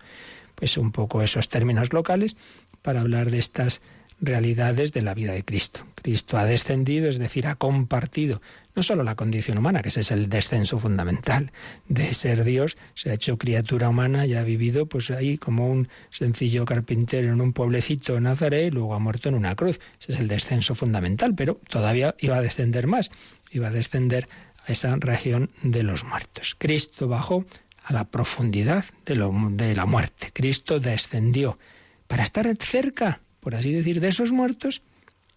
[0.54, 2.36] Pues un poco esos términos locales
[2.82, 3.80] para hablar de estas
[4.20, 5.80] realidades de la vida de Cristo.
[5.94, 8.40] Cristo ha descendido, es decir, ha compartido
[8.74, 11.52] no solo la condición humana, que ese es el descenso fundamental
[11.88, 15.88] de ser Dios, se ha hecho criatura humana y ha vivido pues ahí como un
[16.10, 19.80] sencillo carpintero en un pueblecito de Nazaret y luego ha muerto en una cruz.
[20.00, 23.10] Ese es el descenso fundamental, pero todavía iba a descender más,
[23.50, 24.28] iba a descender
[24.66, 26.54] esa región de los muertos.
[26.58, 27.44] Cristo bajó
[27.84, 30.30] a la profundidad de, la muerte.
[30.32, 31.58] Cristo descendió
[32.06, 34.82] para estar cerca, por así decir, de esos muertos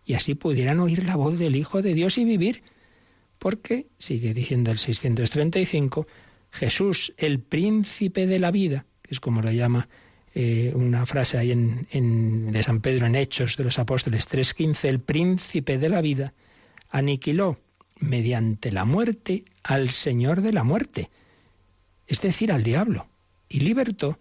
[0.05, 2.63] y así pudieran oír la voz del Hijo de Dios y vivir.
[3.39, 6.07] Porque, sigue diciendo el 635,
[6.51, 9.89] Jesús, el príncipe de la vida, que es como lo llama
[10.35, 14.99] eh, una frase ahí en, de San Pedro en Hechos de los Apóstoles 3.15, el
[14.99, 16.33] príncipe de la vida,
[16.89, 17.59] aniquiló
[17.99, 21.09] mediante la muerte al Señor de la muerte,
[22.07, 23.07] es decir, al diablo,
[23.49, 24.19] y libertó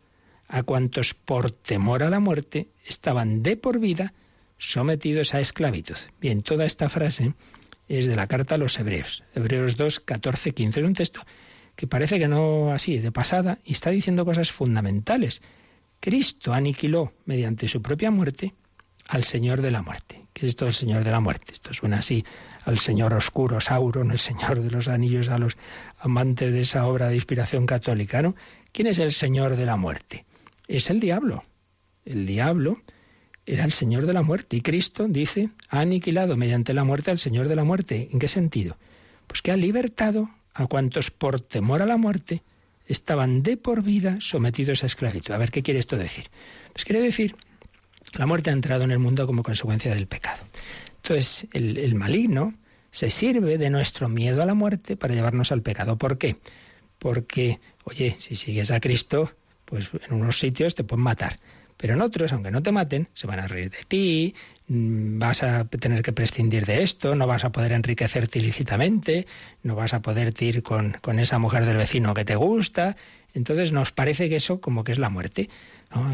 [0.48, 4.12] a cuantos por temor a la muerte estaban de por vida
[4.58, 5.96] sometidos a esclavitud.
[6.20, 7.34] Bien, toda esta frase
[7.88, 10.80] es de la carta a los Hebreos, Hebreos 2, 14, 15.
[10.80, 11.22] Es un texto
[11.74, 15.42] que parece que no así, de pasada, y está diciendo cosas fundamentales.
[16.00, 18.54] Cristo aniquiló mediante su propia muerte
[19.08, 20.26] al Señor de la muerte.
[20.32, 21.52] ¿Qué es esto del Señor de la muerte?
[21.52, 22.24] Esto suena así
[22.64, 25.56] al Señor oscuro, Sauron, el Señor de los anillos, a los
[25.98, 28.34] amantes de esa obra de inspiración católica, ¿no?
[28.72, 30.24] ¿Quién es el Señor de la muerte?
[30.68, 31.44] Es el diablo.
[32.04, 32.80] El diablo
[33.46, 34.56] era el Señor de la muerte.
[34.56, 38.08] Y Cristo, dice, ha aniquilado mediante la muerte al Señor de la muerte.
[38.12, 38.76] ¿En qué sentido?
[39.26, 42.42] Pues que ha libertado a cuantos por temor a la muerte
[42.86, 45.32] estaban de por vida sometidos a esclavitud.
[45.32, 46.26] A ver, ¿qué quiere esto decir?
[46.72, 47.36] Pues quiere decir,
[48.14, 50.42] la muerte ha entrado en el mundo como consecuencia del pecado.
[51.02, 52.54] Entonces, el, el maligno
[52.90, 55.96] se sirve de nuestro miedo a la muerte para llevarnos al pecado.
[55.96, 56.36] ¿Por qué?
[56.98, 59.32] Porque, oye, si sigues a Cristo,
[59.64, 61.38] pues en unos sitios te pueden matar.
[61.78, 64.34] Pero en otros, aunque no te maten, se van a reír de ti,
[64.68, 69.26] mm, vas a tener que prescindir de esto, no vas a poder enriquecerte ilícitamente,
[69.62, 72.96] no vas a poder ir con, con esa mujer del vecino que te gusta.
[73.34, 75.48] Entonces nos parece que eso como que es la muerte.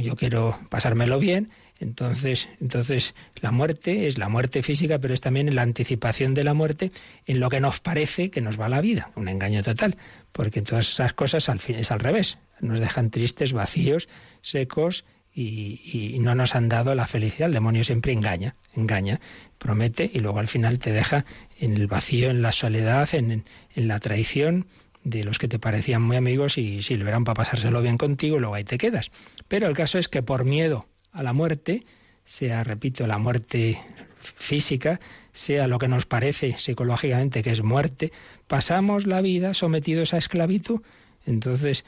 [0.02, 1.50] Yo quiero pasármelo bien,
[1.80, 6.54] entonces, entonces la muerte es la muerte física, pero es también la anticipación de la
[6.54, 6.90] muerte
[7.26, 9.96] en lo que nos parece que nos va la vida, un engaño total,
[10.32, 14.08] porque todas esas cosas al fin es al revés, nos dejan tristes, vacíos,
[14.42, 17.46] secos y, no nos han dado la felicidad.
[17.48, 19.20] El demonio siempre engaña, engaña,
[19.58, 21.24] promete y luego al final te deja
[21.60, 23.44] en el vacío, en la soledad, en,
[23.76, 24.66] la traición
[25.04, 28.40] de los que te parecían muy amigos y sí, lo verán para pasárselo bien contigo
[28.40, 29.12] luego ahí te quedas.
[29.46, 31.84] Pero el caso es que por miedo a la muerte,
[32.24, 33.78] sea, repito, la muerte
[34.18, 35.00] física,
[35.32, 38.12] sea lo que nos parece psicológicamente que es muerte,
[38.46, 40.82] pasamos la vida sometidos a esclavitud.
[41.26, 41.84] Entonces,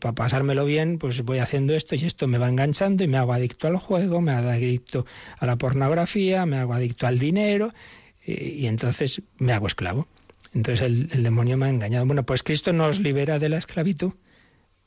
[0.00, 3.32] para pasármelo bien, pues voy haciendo esto y esto me va enganchando y me hago
[3.32, 5.06] adicto al juego, me hago adicto
[5.38, 7.72] a la pornografía, me hago adicto al dinero
[8.24, 10.06] y, entonces me hago esclavo.
[10.54, 12.04] Entonces el, el, demonio me ha engañado.
[12.04, 14.12] Bueno, pues Cristo nos libera de la esclavitud.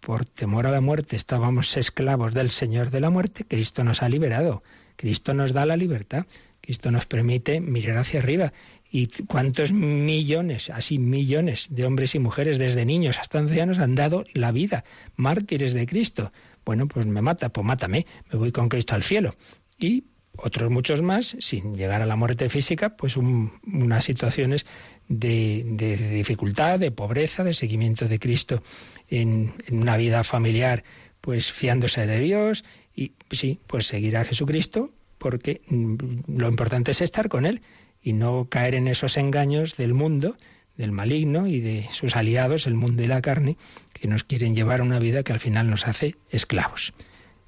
[0.06, 3.44] Por temor a la muerte estábamos esclavos del Señor de la muerte.
[3.44, 4.62] Cristo nos ha liberado.
[4.98, 6.28] Cristo nos da la libertad.
[6.62, 8.54] Cristo nos permite mirar hacia arriba.
[8.92, 14.26] ¿Y cuántos millones, así millones de hombres y mujeres, desde niños hasta ancianos, han dado
[14.36, 14.84] la vida,
[15.16, 16.32] mártires de Cristo?
[16.66, 19.34] Bueno, pues me mata, pues mátame, me voy con Cristo al cielo.
[19.80, 20.04] Y
[20.38, 24.66] otros muchos más, sin llegar a la muerte física, pues unas situaciones
[25.08, 25.64] de,
[26.12, 28.64] dificultad, de pobreza, de seguimiento de Cristo
[29.10, 30.84] en, en, una vida familiar,
[31.22, 32.64] pues fiándose de Dios
[32.96, 37.62] y sí, pues seguir a Jesucristo, porque mm, lo importante es estar con Él
[38.02, 40.38] y no caer en esos engaños del mundo,
[40.78, 43.58] del maligno y de sus aliados, el mundo y la carne,
[43.94, 46.94] que nos quieren llevar a una vida que al final nos hace esclavos.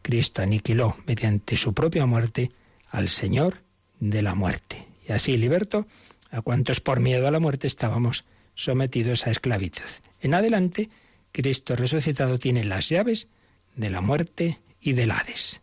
[0.01, 2.51] Cristo aniquiló mediante su propia muerte
[2.97, 3.61] al Señor
[3.99, 4.87] de la muerte.
[5.07, 5.85] Y así libertó
[6.31, 8.25] a cuantos por miedo a la muerte estábamos
[8.55, 9.85] sometidos a esclavitud.
[10.19, 10.89] En adelante,
[11.31, 13.27] Cristo resucitado tiene las llaves
[13.75, 15.61] de la muerte y del Hades.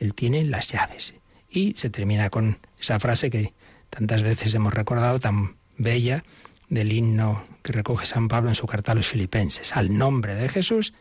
[0.00, 1.14] Él tiene las llaves.
[1.48, 3.54] Y se termina con esa frase que
[3.88, 6.24] tantas veces hemos recordado, tan bella,
[6.68, 9.76] del himno que recoge San Pablo en su carta a los filipenses.
[9.76, 10.92] Al nombre de Jesús,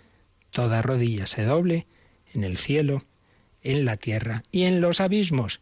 [0.51, 1.87] toda rodilla se doble
[2.31, 3.03] en el cielo,
[3.63, 5.61] en la tierra y en los abismos.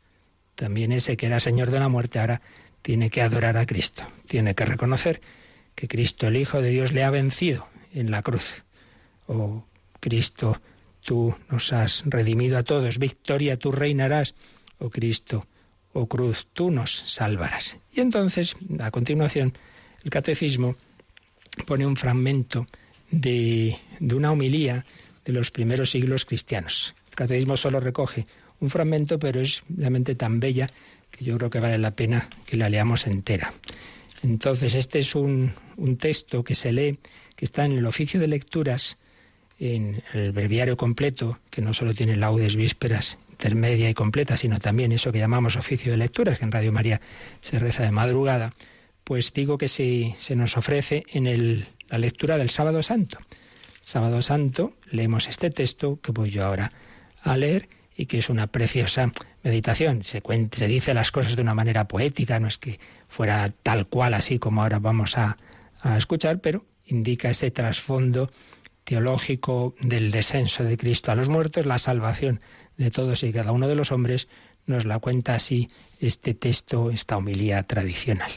[0.56, 2.42] También ese que era Señor de la muerte ahora
[2.82, 5.22] tiene que adorar a Cristo, tiene que reconocer
[5.76, 8.64] que Cristo, el Hijo de Dios, le ha vencido en la cruz.
[9.28, 9.64] Oh
[10.00, 10.62] Cristo,
[11.02, 14.36] tú nos has redimido a todos, victoria, tú reinarás.
[14.80, 15.46] Oh Cristo,
[15.94, 17.78] oh cruz, tú nos salvarás.
[17.94, 19.54] Y entonces, a continuación,
[20.04, 20.76] el catecismo
[21.66, 22.66] pone un fragmento
[23.12, 24.86] de, de una homilía
[25.26, 26.96] de los primeros siglos cristianos.
[27.12, 28.26] El catecismo solo recoge
[28.60, 30.70] un fragmento, pero es realmente tan bella
[31.12, 33.52] que yo creo que vale la pena que la leamos entera.
[34.24, 35.52] Entonces, este es un,
[36.00, 37.00] texto que se lee,
[37.36, 38.98] que está en el oficio de lecturas,
[39.60, 44.92] en el breviario completo, que no solo tiene laudes vísperas intermedia y completa, sino también
[44.92, 47.02] eso que llamamos oficio de lecturas, que en Radio María
[47.42, 48.54] se reza de madrugada,
[49.04, 53.18] pues digo que se, se nos ofrece en el, la lectura del sábado santo.
[53.82, 56.72] Sábado santo leemos este texto que voy yo ahora
[57.22, 59.12] a leer y que es una preciosa
[59.44, 60.04] meditación.
[60.04, 60.22] Se,
[60.68, 64.64] dice las cosas de una manera poética, no es que fuera tal cual así como
[64.64, 65.38] ahora vamos a,
[65.82, 68.32] a escuchar, pero indica ese trasfondo
[68.84, 72.42] teológico del descenso de Cristo a los muertos, la salvación
[72.78, 74.28] de todos y cada uno de los hombres,
[74.66, 75.70] nos la cuenta así
[76.00, 78.32] este texto, esta homilía tradicional.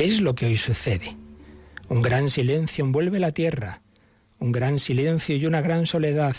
[0.00, 1.14] ¿Qué es lo que hoy sucede?
[1.90, 3.82] Un gran silencio envuelve la tierra,
[4.38, 6.36] un gran silencio y una gran soledad,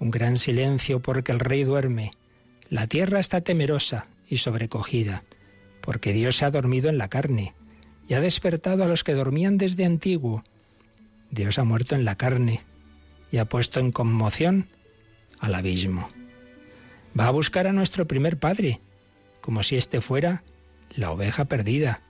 [0.00, 2.10] Un gran silencio porque el rey duerme.
[2.70, 5.22] La tierra está temerosa y sobrecogida,
[5.82, 7.54] porque Dios se ha dormido en la carne
[8.08, 10.42] y ha despertado a los que dormían desde antiguo.
[11.30, 12.62] Dios ha muerto en la carne
[13.30, 14.66] y ha puesto en conmoción
[15.38, 16.08] al abismo.
[17.16, 18.80] Va a buscar a nuestro primer padre,
[19.42, 20.42] como si éste fuera
[20.90, 22.02] la oveja perdida.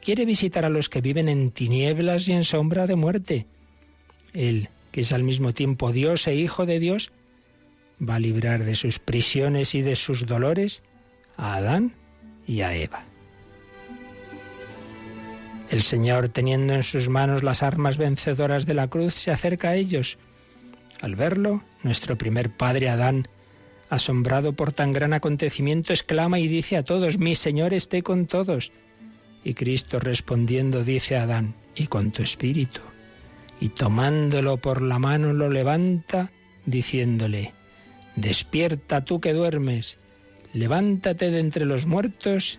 [0.00, 3.46] Quiere visitar a los que viven en tinieblas y en sombra de muerte.
[4.32, 7.10] Él, que es al mismo tiempo Dios e Hijo de Dios,
[8.00, 10.82] va a librar de sus prisiones y de sus dolores
[11.36, 11.92] a Adán
[12.46, 13.04] y a Eva.
[15.70, 19.74] El Señor, teniendo en sus manos las armas vencedoras de la cruz, se acerca a
[19.74, 20.18] ellos.
[21.00, 23.24] Al verlo, nuestro primer padre Adán,
[23.90, 28.72] asombrado por tan gran acontecimiento, exclama y dice a todos, mi Señor esté con todos.
[29.46, 32.80] Y Cristo respondiendo dice a Adán, y con tu espíritu.
[33.60, 36.32] Y tomándolo por la mano lo levanta,
[36.64, 37.54] diciéndole,
[38.16, 39.98] Despierta tú que duermes,
[40.52, 42.58] levántate de entre los muertos,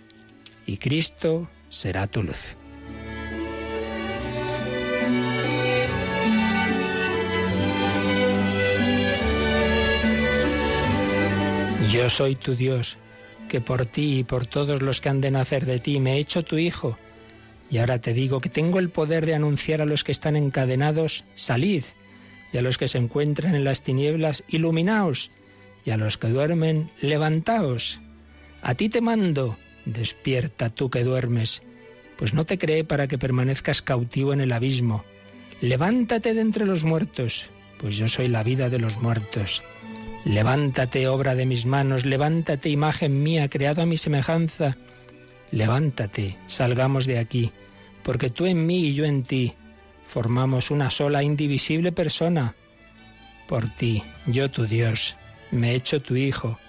[0.66, 2.56] y Cristo será tu luz.
[11.92, 12.98] Yo soy tu Dios,
[13.48, 16.20] que por ti y por todos los que han de nacer de ti me he
[16.20, 16.98] hecho tu Hijo.
[17.70, 21.24] Y ahora te digo que tengo el poder de anunciar a los que están encadenados,
[21.36, 21.84] salid,
[22.54, 25.32] y a los que se encuentran en las tinieblas, iluminaos
[25.86, 28.00] y a los que duermen, levantaos.
[28.62, 31.62] A ti te mando, despierta tú que duermes,
[32.18, 35.04] pues no te cree para que permanezcas cautivo en el abismo.
[35.62, 37.48] Levántate de entre los muertos,
[37.80, 39.64] pues yo soy la vida de los muertos.
[40.28, 44.76] Levántate, obra de mis manos, levántate, imagen mía, creada a mi semejanza.
[45.52, 47.52] Levántate, salgamos de aquí,
[48.04, 49.54] porque tú en mí y yo en ti
[50.06, 52.56] formamos una sola indivisible persona.
[53.48, 55.16] Por ti, yo tu Dios,
[55.50, 56.60] me he hecho tu Hijo.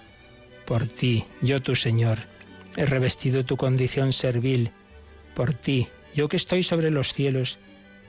[0.65, 2.19] Por ti, yo tu Señor,
[2.77, 4.71] he revestido tu condición servil.
[5.35, 7.59] Por ti, yo que estoy sobre los cielos,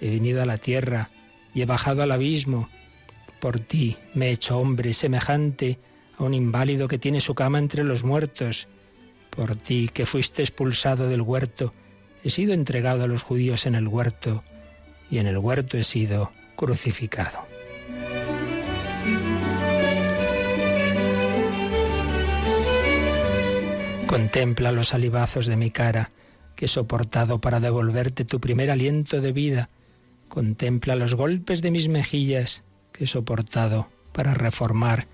[0.00, 1.10] he venido a la tierra
[1.54, 2.68] y he bajado al abismo.
[3.40, 5.78] Por ti me he hecho hombre semejante
[6.18, 8.68] a un inválido que tiene su cama entre los muertos.
[9.30, 11.72] Por ti, que fuiste expulsado del huerto,
[12.22, 14.44] he sido entregado a los judíos en el huerto,
[15.10, 17.38] y en el huerto he sido crucificado.
[24.06, 26.10] Contempla los salivazos de mi cara
[26.56, 29.70] que he soportado para devolverte tu primer aliento de vida.
[30.28, 32.62] Contempla los golpes de mis mejillas
[32.92, 35.06] que he soportado para reformar,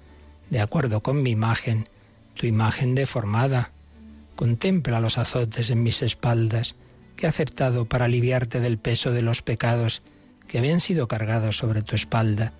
[0.50, 1.88] de acuerdo con mi imagen,
[2.34, 3.72] tu imagen deformada.
[4.36, 6.74] Contempla los azotes en mis espaldas
[7.16, 10.02] que he aceptado para aliviarte del peso de los pecados
[10.46, 12.52] que habían sido cargados sobre tu espalda.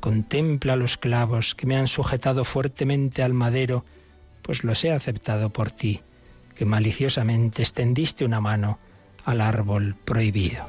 [0.00, 3.84] Contempla los clavos que me han sujetado fuertemente al madero
[4.42, 6.00] pues los he aceptado por ti,
[6.54, 8.78] que maliciosamente extendiste una mano
[9.24, 10.66] al árbol prohibido.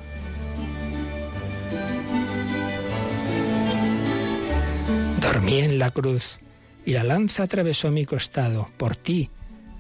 [5.32, 6.40] Dormí en la cruz
[6.86, 9.30] y la lanza atravesó mi costado, por ti,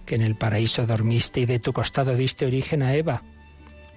[0.05, 3.21] que en el paraíso dormiste y de tu costado diste origen a Eva.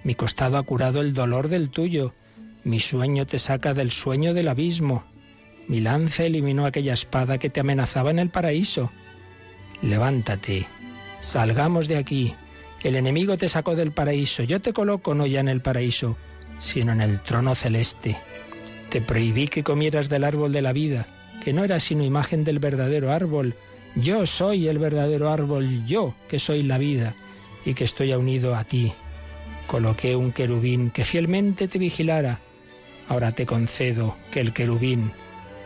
[0.03, 2.13] Mi costado ha curado el dolor del tuyo,
[2.65, 5.05] mi sueño te saca del sueño del abismo,
[5.69, 8.91] mi lanza eliminó aquella espada que te amenazaba en el paraíso.
[9.81, 10.67] Levántate,
[11.19, 12.35] salgamos de aquí.
[12.83, 14.43] El enemigo te sacó del paraíso.
[14.43, 16.17] Yo te coloco no ya en el paraíso,
[16.59, 18.17] sino en el trono celeste.
[18.89, 21.07] Te prohibí que comieras del árbol de la vida,
[21.43, 23.55] que no era sino imagen del verdadero árbol.
[23.95, 27.15] Yo soy el verdadero árbol, yo que soy la vida
[27.65, 28.93] y que estoy unido a ti.
[29.67, 32.39] Coloqué un querubín que fielmente te vigilara.
[33.07, 35.11] Ahora te concedo que el querubín,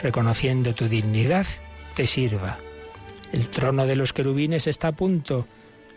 [0.02, 1.46] reconociendo tu dignidad,
[1.96, 2.60] te sirva.
[3.32, 5.48] El trono de los querubines está a punto,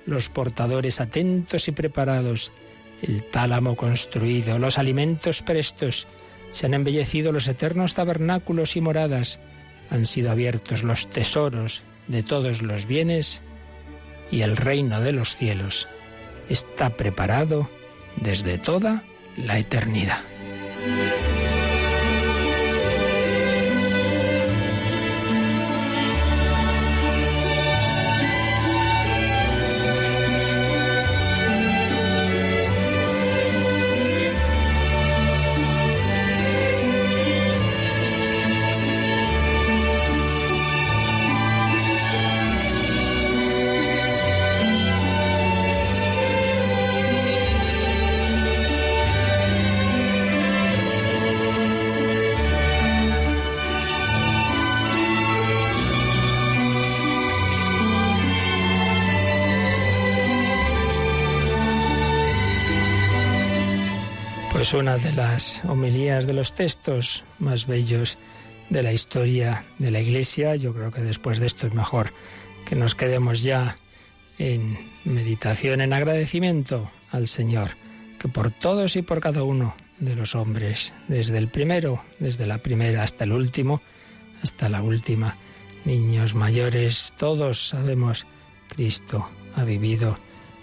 [0.06, 2.52] los portadores atentos y preparados,
[3.00, 6.06] el tálamo construido, los alimentos prestos,
[6.50, 9.40] se han embellecido los eternos tabernáculos y moradas,
[9.92, 13.42] han sido abiertos los tesoros de todos los bienes
[14.30, 15.86] y el reino de los cielos
[16.48, 17.68] está preparado
[18.16, 19.02] desde toda
[19.36, 20.18] la eternidad.
[64.62, 68.16] Pues una de las homilías de los textos más bellos
[68.70, 70.54] de la historia de la Iglesia.
[70.54, 72.12] Yo creo que después de esto es mejor
[72.64, 73.76] que nos quedemos ya
[74.38, 77.70] en meditación, en agradecimiento al Señor,
[78.20, 82.58] que por todos y por cada uno de los hombres, desde el primero, desde la
[82.58, 83.82] primera hasta el último,
[84.44, 85.36] hasta la última,
[85.84, 88.28] niños mayores, todos sabemos,
[88.68, 90.16] Cristo ha vivido,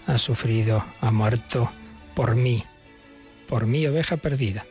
[0.06, 1.70] ha sufrido, ha muerto
[2.14, 2.64] por mí,
[3.50, 4.64] por mi oveja perdida,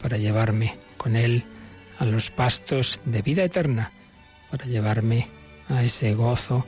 [0.00, 1.42] para llevarme con Él
[1.98, 3.90] a los pastos de vida eterna,
[4.52, 5.26] para llevarme
[5.68, 6.64] a ese gozo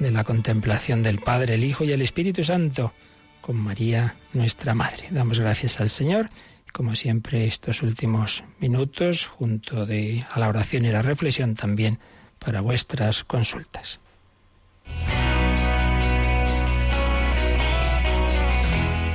[0.00, 2.92] de la contemplación del Padre, el Hijo y el Espíritu Santo,
[3.40, 5.06] con María, nuestra Madre.
[5.12, 6.28] Damos gracias al Señor,
[6.72, 12.00] como siempre, estos últimos minutos, junto a la oración y la reflexión, también
[12.40, 14.00] para vuestras consultas.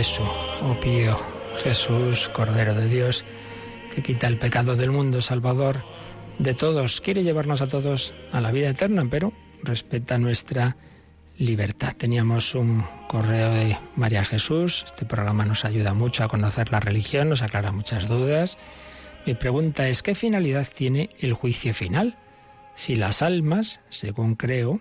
[0.00, 0.30] Jesús,
[0.62, 1.14] oh pío
[1.62, 3.22] Jesús, Cordero de Dios,
[3.94, 5.84] que quita el pecado del mundo, Salvador
[6.38, 10.78] de todos, quiere llevarnos a todos a la vida eterna, pero respeta nuestra
[11.36, 11.92] libertad.
[11.98, 17.28] Teníamos un correo de María Jesús, este programa nos ayuda mucho a conocer la religión,
[17.28, 18.56] nos aclara muchas dudas.
[19.26, 22.16] Mi pregunta es, ¿qué finalidad tiene el juicio final?
[22.74, 24.80] Si las almas, según creo,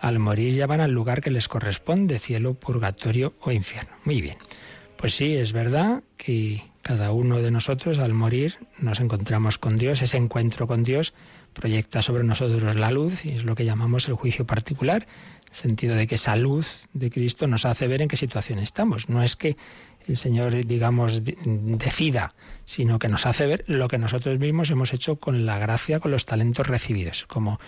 [0.00, 3.90] al morir ya van al lugar que les corresponde, cielo, purgatorio o infierno.
[4.04, 4.38] Muy bien.
[4.96, 10.02] Pues sí, es verdad que cada uno de nosotros al morir nos encontramos con Dios,
[10.02, 11.14] ese encuentro con Dios
[11.52, 15.06] proyecta sobre nosotros la luz y es lo que llamamos el juicio particular,
[15.50, 19.08] el sentido de que esa luz de Cristo nos hace ver en qué situación estamos.
[19.08, 19.56] No es que
[20.06, 22.34] el Señor, digamos, decida,
[22.64, 26.10] sino que nos hace ver lo que nosotros mismos hemos hecho con la gracia, con
[26.10, 27.26] los talentos recibidos.
[27.26, 27.60] Como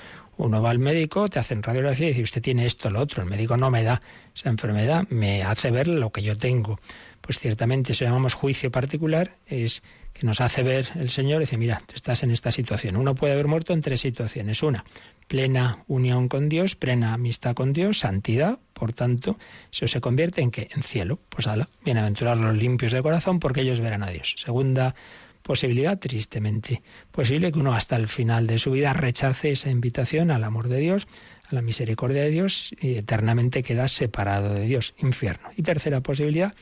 [0.44, 3.22] uno va al médico, te hacen radiografía y dice, usted tiene esto, lo otro.
[3.22, 4.00] El médico no me da
[4.34, 6.80] esa enfermedad, me hace ver lo que yo tengo.
[7.20, 9.82] Pues ciertamente eso llamamos juicio particular, es
[10.12, 12.96] que nos hace ver el Señor y dice, mira, tú estás en esta situación.
[12.96, 14.62] Uno puede haber muerto en tres situaciones.
[14.62, 14.84] Una,
[15.28, 19.38] plena unión con Dios, plena amistad con Dios, santidad, por tanto,
[19.70, 20.68] eso se convierte en qué?
[20.74, 21.20] En cielo.
[21.28, 24.34] Pues ala, bienaventurados los limpios de corazón porque ellos verán a Dios.
[24.38, 24.96] Segunda
[25.42, 30.44] posibilidad, tristemente posible que uno hasta el final de su vida rechace esa invitación al
[30.44, 31.06] amor de Dios,
[31.48, 35.48] a la misericordia de Dios y eternamente queda separado de Dios, infierno.
[35.56, 36.54] Y tercera posibilidad,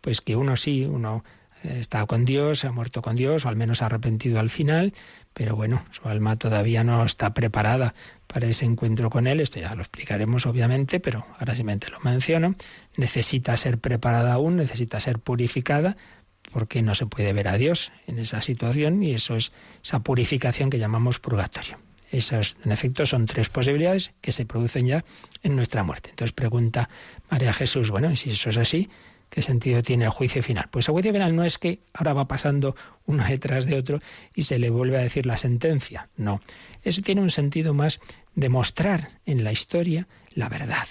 [0.00, 1.24] pues que uno sí, uno
[1.64, 4.94] está con Dios, ha muerto con Dios, o al menos ha arrepentido al final,
[5.32, 7.94] pero bueno, su alma todavía no está preparada
[8.26, 9.40] para ese encuentro con Él.
[9.40, 12.54] Esto ya lo explicaremos obviamente, pero ahora simplemente lo menciono.
[12.96, 15.96] Necesita ser preparada aún, necesita ser purificada,
[16.52, 20.70] porque no se puede ver a Dios en esa situación y eso es esa purificación
[20.70, 21.78] que llamamos purgatorio.
[22.10, 25.04] Esas, en efecto, son tres posibilidades que se producen ya
[25.42, 26.10] en nuestra muerte.
[26.10, 26.90] Entonces pregunta
[27.30, 28.90] María Jesús, bueno, si eso es así,
[29.30, 30.68] ¿qué sentido tiene el juicio final?
[30.70, 32.76] Pues el juicio final no es que ahora va pasando
[33.06, 34.00] uno detrás de otro
[34.34, 36.10] y se le vuelve a decir la sentencia.
[36.18, 36.42] No,
[36.82, 37.98] eso tiene un sentido más
[38.34, 40.86] de mostrar en la historia la verdad.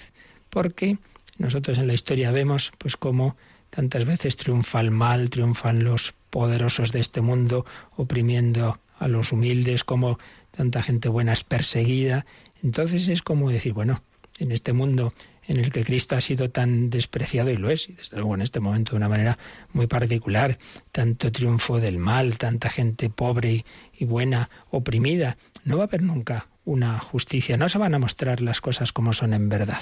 [0.50, 0.98] Porque
[1.38, 3.36] nosotros en la historia vemos pues cómo
[3.72, 7.64] tantas veces triunfa el mal, triunfan los poderosos de este mundo
[7.96, 10.18] oprimiendo a los humildes, como
[10.50, 12.26] tanta gente buena es perseguida.
[12.62, 14.02] Entonces es como decir, bueno,
[14.38, 15.14] en este mundo
[15.46, 18.42] en el que Cristo ha sido tan despreciado y lo es, y desde luego en
[18.42, 19.38] este momento de una manera
[19.72, 20.58] muy particular,
[20.92, 26.46] tanto triunfo del mal, tanta gente pobre y buena, oprimida, no va a haber nunca
[26.66, 29.80] una justicia, no se van a mostrar las cosas como son en verdad.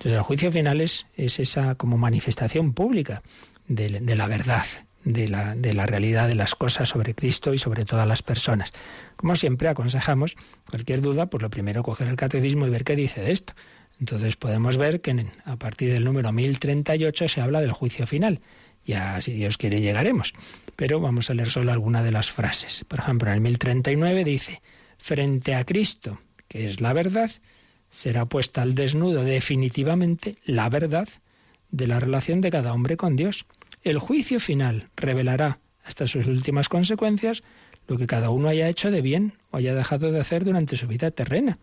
[0.00, 3.22] Entonces el juicio final es, esa como manifestación pública
[3.68, 4.64] de, la verdad,
[5.04, 8.72] de la, de la, realidad de las cosas sobre Cristo y sobre todas las personas.
[9.16, 10.36] Como siempre aconsejamos,
[10.70, 13.52] cualquier duda, pues lo primero coger el catecismo y ver qué dice de esto.
[13.98, 18.40] Entonces podemos ver que a partir del número 1038 se habla del juicio final.
[18.86, 20.32] Ya, si Dios quiere, llegaremos.
[20.76, 22.86] Pero vamos a leer solo alguna de las frases.
[22.88, 24.62] Por ejemplo, en el 1039 dice,
[24.96, 27.30] frente a Cristo, que es la verdad,
[27.90, 31.08] será puesta al desnudo definitivamente la verdad
[31.70, 33.46] de la relación de cada hombre con Dios.
[33.82, 37.42] El juicio final revelará hasta sus últimas consecuencias
[37.88, 40.86] lo que cada uno haya hecho de bien o haya dejado de hacer durante su
[40.86, 41.58] vida terrena.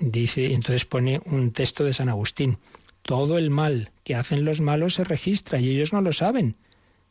[0.00, 2.58] Dice, entonces pone un texto de San Agustín.
[3.02, 6.56] Todo el mal que hacen los malos se registra y ellos no lo saben.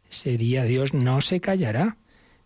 [0.10, 1.98] Ese día Dios no se callará.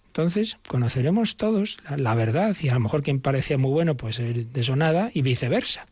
[0.09, 4.47] Entonces conoceremos todos la, verdad y a lo mejor quien parecía muy bueno pues de
[4.55, 5.85] eso nada y viceversa.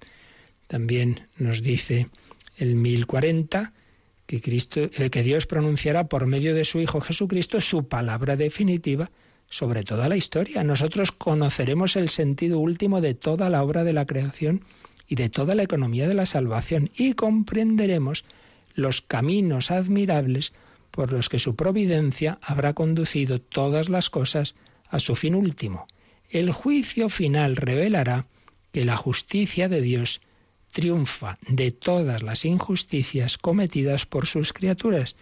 [0.65, 2.09] También nos dice
[2.57, 3.73] el 1040
[4.25, 9.11] que Cristo, eh, que Dios pronunciará por medio de su Hijo Jesucristo su palabra definitiva
[9.49, 10.63] sobre toda la historia.
[10.63, 14.63] Nosotros conoceremos el sentido último de toda la obra de la creación
[15.07, 18.25] y de toda la economía de la salvación y comprenderemos
[18.73, 20.53] los caminos admirables
[20.91, 24.55] por los que su providencia habrá conducido todas las cosas
[24.89, 25.87] a su fin último.
[26.29, 28.27] El juicio final revelará
[28.71, 30.21] que la justicia de Dios
[30.71, 35.15] triunfa de todas las injusticias cometidas por sus criaturas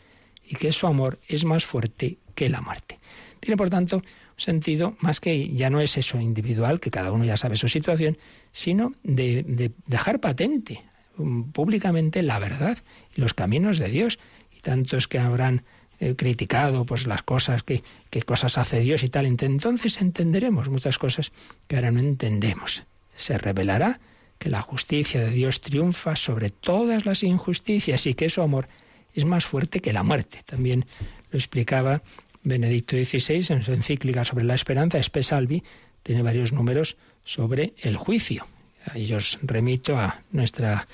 [0.43, 2.99] y que su amor es más fuerte que la muerte.
[3.39, 4.01] Tiene, por tanto,
[4.37, 8.17] sentido más que ya no es eso individual, que cada uno ya sabe su situación,
[8.51, 10.83] sino de, dejar patente
[11.17, 12.77] um, públicamente la verdad
[13.15, 14.19] y los caminos de Dios.
[14.65, 15.63] Tantos que habrán
[15.99, 19.27] eh, criticado pues las cosas, que, que cosas hace Dios y tal.
[19.27, 21.31] Entonces entenderemos muchas cosas
[21.67, 22.83] que ahora no entendemos.
[23.13, 23.99] Se revelará
[24.39, 28.67] que la justicia de Dios triunfa sobre todas las injusticias y que su amor
[29.13, 30.39] es más fuerte que la muerte.
[30.47, 30.87] También
[31.29, 32.01] lo explicaba
[32.41, 35.63] Benedicto XVI, en su encíclica sobre la esperanza, Espesalvi,
[36.01, 38.47] tiene varios números sobre el juicio.
[38.87, 40.87] A ellos remito a nuestra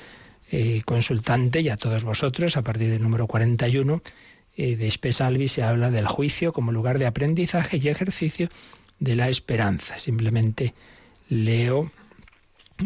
[0.53, 4.01] eh, consultante y a todos vosotros, a partir del número 41
[4.57, 8.49] eh, de Espesalvi se habla del juicio como lugar de aprendizaje y ejercicio
[8.99, 9.97] de la esperanza.
[9.97, 10.73] Simplemente
[11.29, 11.89] leo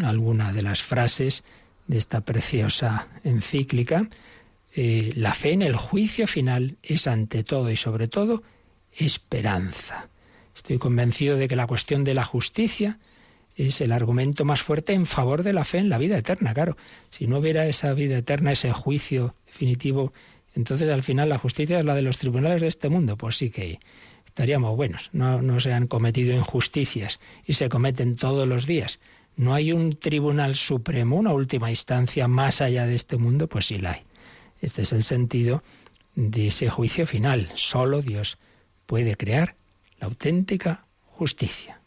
[0.04, 1.44] alguna de las frases
[1.88, 4.08] de esta preciosa encíclica.
[4.76, 8.44] Eh, la fe en el juicio final es ante todo y sobre todo
[8.96, 10.08] esperanza.
[10.56, 13.00] Estoy convencido de que la cuestión de la justicia
[13.56, 16.54] es el argumento más fuerte en favor de la fe en la vida eterna.
[16.54, 16.78] Claro,
[17.10, 20.14] si no hubiera esa vida eterna, ese juicio definitivo,
[20.54, 23.18] entonces al final la justicia es la de los tribunales de este mundo.
[23.18, 23.80] Pues sí que
[24.26, 25.10] estaríamos buenos.
[25.14, 29.00] No, se han cometido injusticias y se cometen todos los días.
[29.38, 33.48] ¿No hay un tribunal supremo, una última instancia más allá de este mundo?
[33.48, 34.02] Pues sí la hay.
[34.62, 35.64] Este es el sentido
[36.16, 37.50] de ese juicio final.
[37.56, 38.38] Solo Dios
[38.86, 39.56] puede crear
[40.00, 41.82] la auténtica justicia.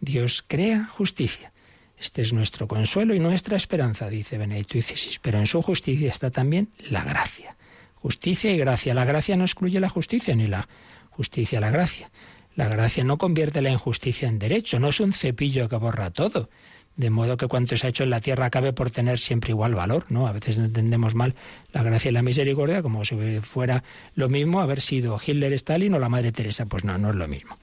[0.00, 1.52] Dios crea justicia.
[1.98, 6.30] Este es nuestro consuelo y nuestra esperanza, dice Benedicto XVI, pero en su justicia está
[6.30, 7.56] también la gracia.
[7.94, 8.94] Justicia y gracia.
[8.94, 10.68] La gracia no excluye la justicia, ni la
[11.10, 12.10] justicia la gracia.
[12.54, 16.48] La gracia no convierte la injusticia en derecho, no es un cepillo que borra todo
[16.96, 19.74] de modo que cuanto se ha hecho en la tierra acabe por tener siempre igual
[19.74, 20.26] valor, ¿no?
[20.26, 21.34] A veces entendemos mal
[21.72, 23.84] la gracia y la misericordia como si fuera
[24.14, 27.28] lo mismo haber sido Hitler, Stalin o la Madre Teresa, pues no, no es lo
[27.28, 27.58] mismo.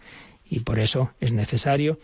[0.48, 2.00] Y por eso es necesario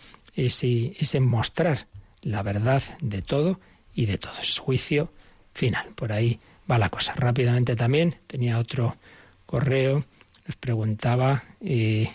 [0.45, 1.87] ese, ese mostrar
[2.21, 3.59] la verdad de todo
[3.93, 4.33] y de todo.
[4.41, 5.11] Es juicio
[5.53, 5.89] final.
[5.95, 7.13] Por ahí va la cosa.
[7.15, 8.97] Rápidamente también tenía otro
[9.45, 10.03] correo.
[10.45, 12.09] nos preguntaba eh,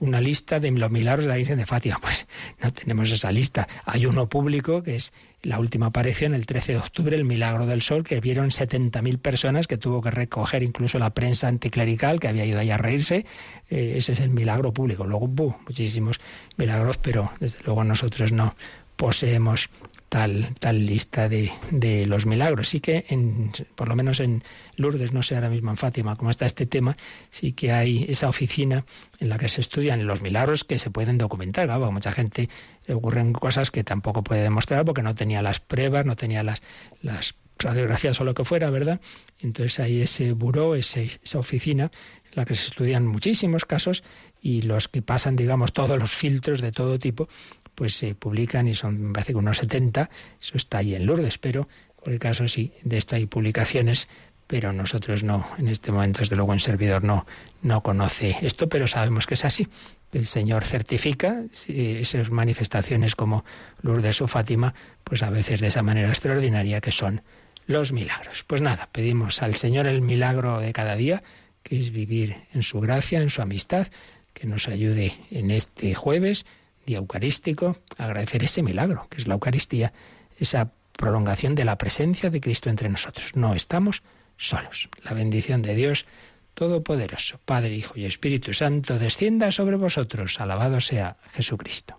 [0.00, 1.98] una lista de los milagros de la Virgen de Fátima.
[2.02, 2.26] Pues
[2.62, 3.68] no tenemos esa lista.
[3.84, 5.12] Hay uno público que es
[5.44, 9.66] la última aparición el 13 de octubre, el Milagro del Sol, que vieron 70.000 personas,
[9.66, 13.26] que tuvo que recoger incluso la prensa anticlerical, que había ido ahí a reírse.
[13.70, 15.04] Eh, ese es el milagro público.
[15.04, 16.20] Luego, hubo muchísimos
[16.56, 18.56] milagros, pero desde luego nosotros no
[18.96, 19.68] poseemos
[20.14, 22.68] tal, tal lista de, los milagros.
[22.68, 24.44] Sí que, en, por lo menos en
[24.76, 26.96] Lourdes, no sé ahora mismo en Fátima cómo está este tema,
[27.30, 28.86] sí que hay esa oficina
[29.18, 31.66] en la que se estudian los milagros que se pueden documentar.
[31.66, 32.48] Claro, mucha gente
[32.86, 36.62] le ocurren cosas que tampoco puede demostrar porque no tenía las pruebas, no tenía las,
[37.02, 39.00] las radiografías o lo que fuera, ¿verdad?
[39.40, 41.90] Entonces hay ese buró, ese, esa oficina
[42.26, 44.04] en la que se estudian muchísimos casos
[44.40, 47.28] y los que pasan, digamos, todos los filtros de todo tipo,
[47.74, 50.10] pues se publican y son, me parece que unos 70,
[50.40, 51.68] eso está ahí en Lourdes, pero
[52.02, 54.08] por el caso sí, de esto hay publicaciones,
[54.46, 57.26] pero nosotros no, en este momento desde luego en servidor no,
[57.62, 59.68] no conoce esto, pero sabemos que es así.
[60.12, 63.44] El Señor certifica esas manifestaciones como
[63.80, 67.22] Lourdes o Fátima, pues a veces de esa manera extraordinaria que son
[67.66, 68.44] los milagros.
[68.44, 71.22] Pues nada, pedimos al Señor el milagro de cada día,
[71.62, 73.88] que es vivir en su gracia, en su amistad,
[74.34, 76.44] que nos ayude en este jueves
[76.86, 79.92] día eucarístico, agradecer ese milagro, que es la Eucaristía,
[80.38, 83.34] esa prolongación de la presencia de Cristo entre nosotros.
[83.34, 84.02] No estamos
[84.36, 84.88] solos.
[85.02, 86.06] La bendición de Dios
[86.54, 90.40] Todopoderoso, Padre, Hijo y Espíritu Santo, descienda sobre vosotros.
[90.40, 91.98] Alabado sea Jesucristo.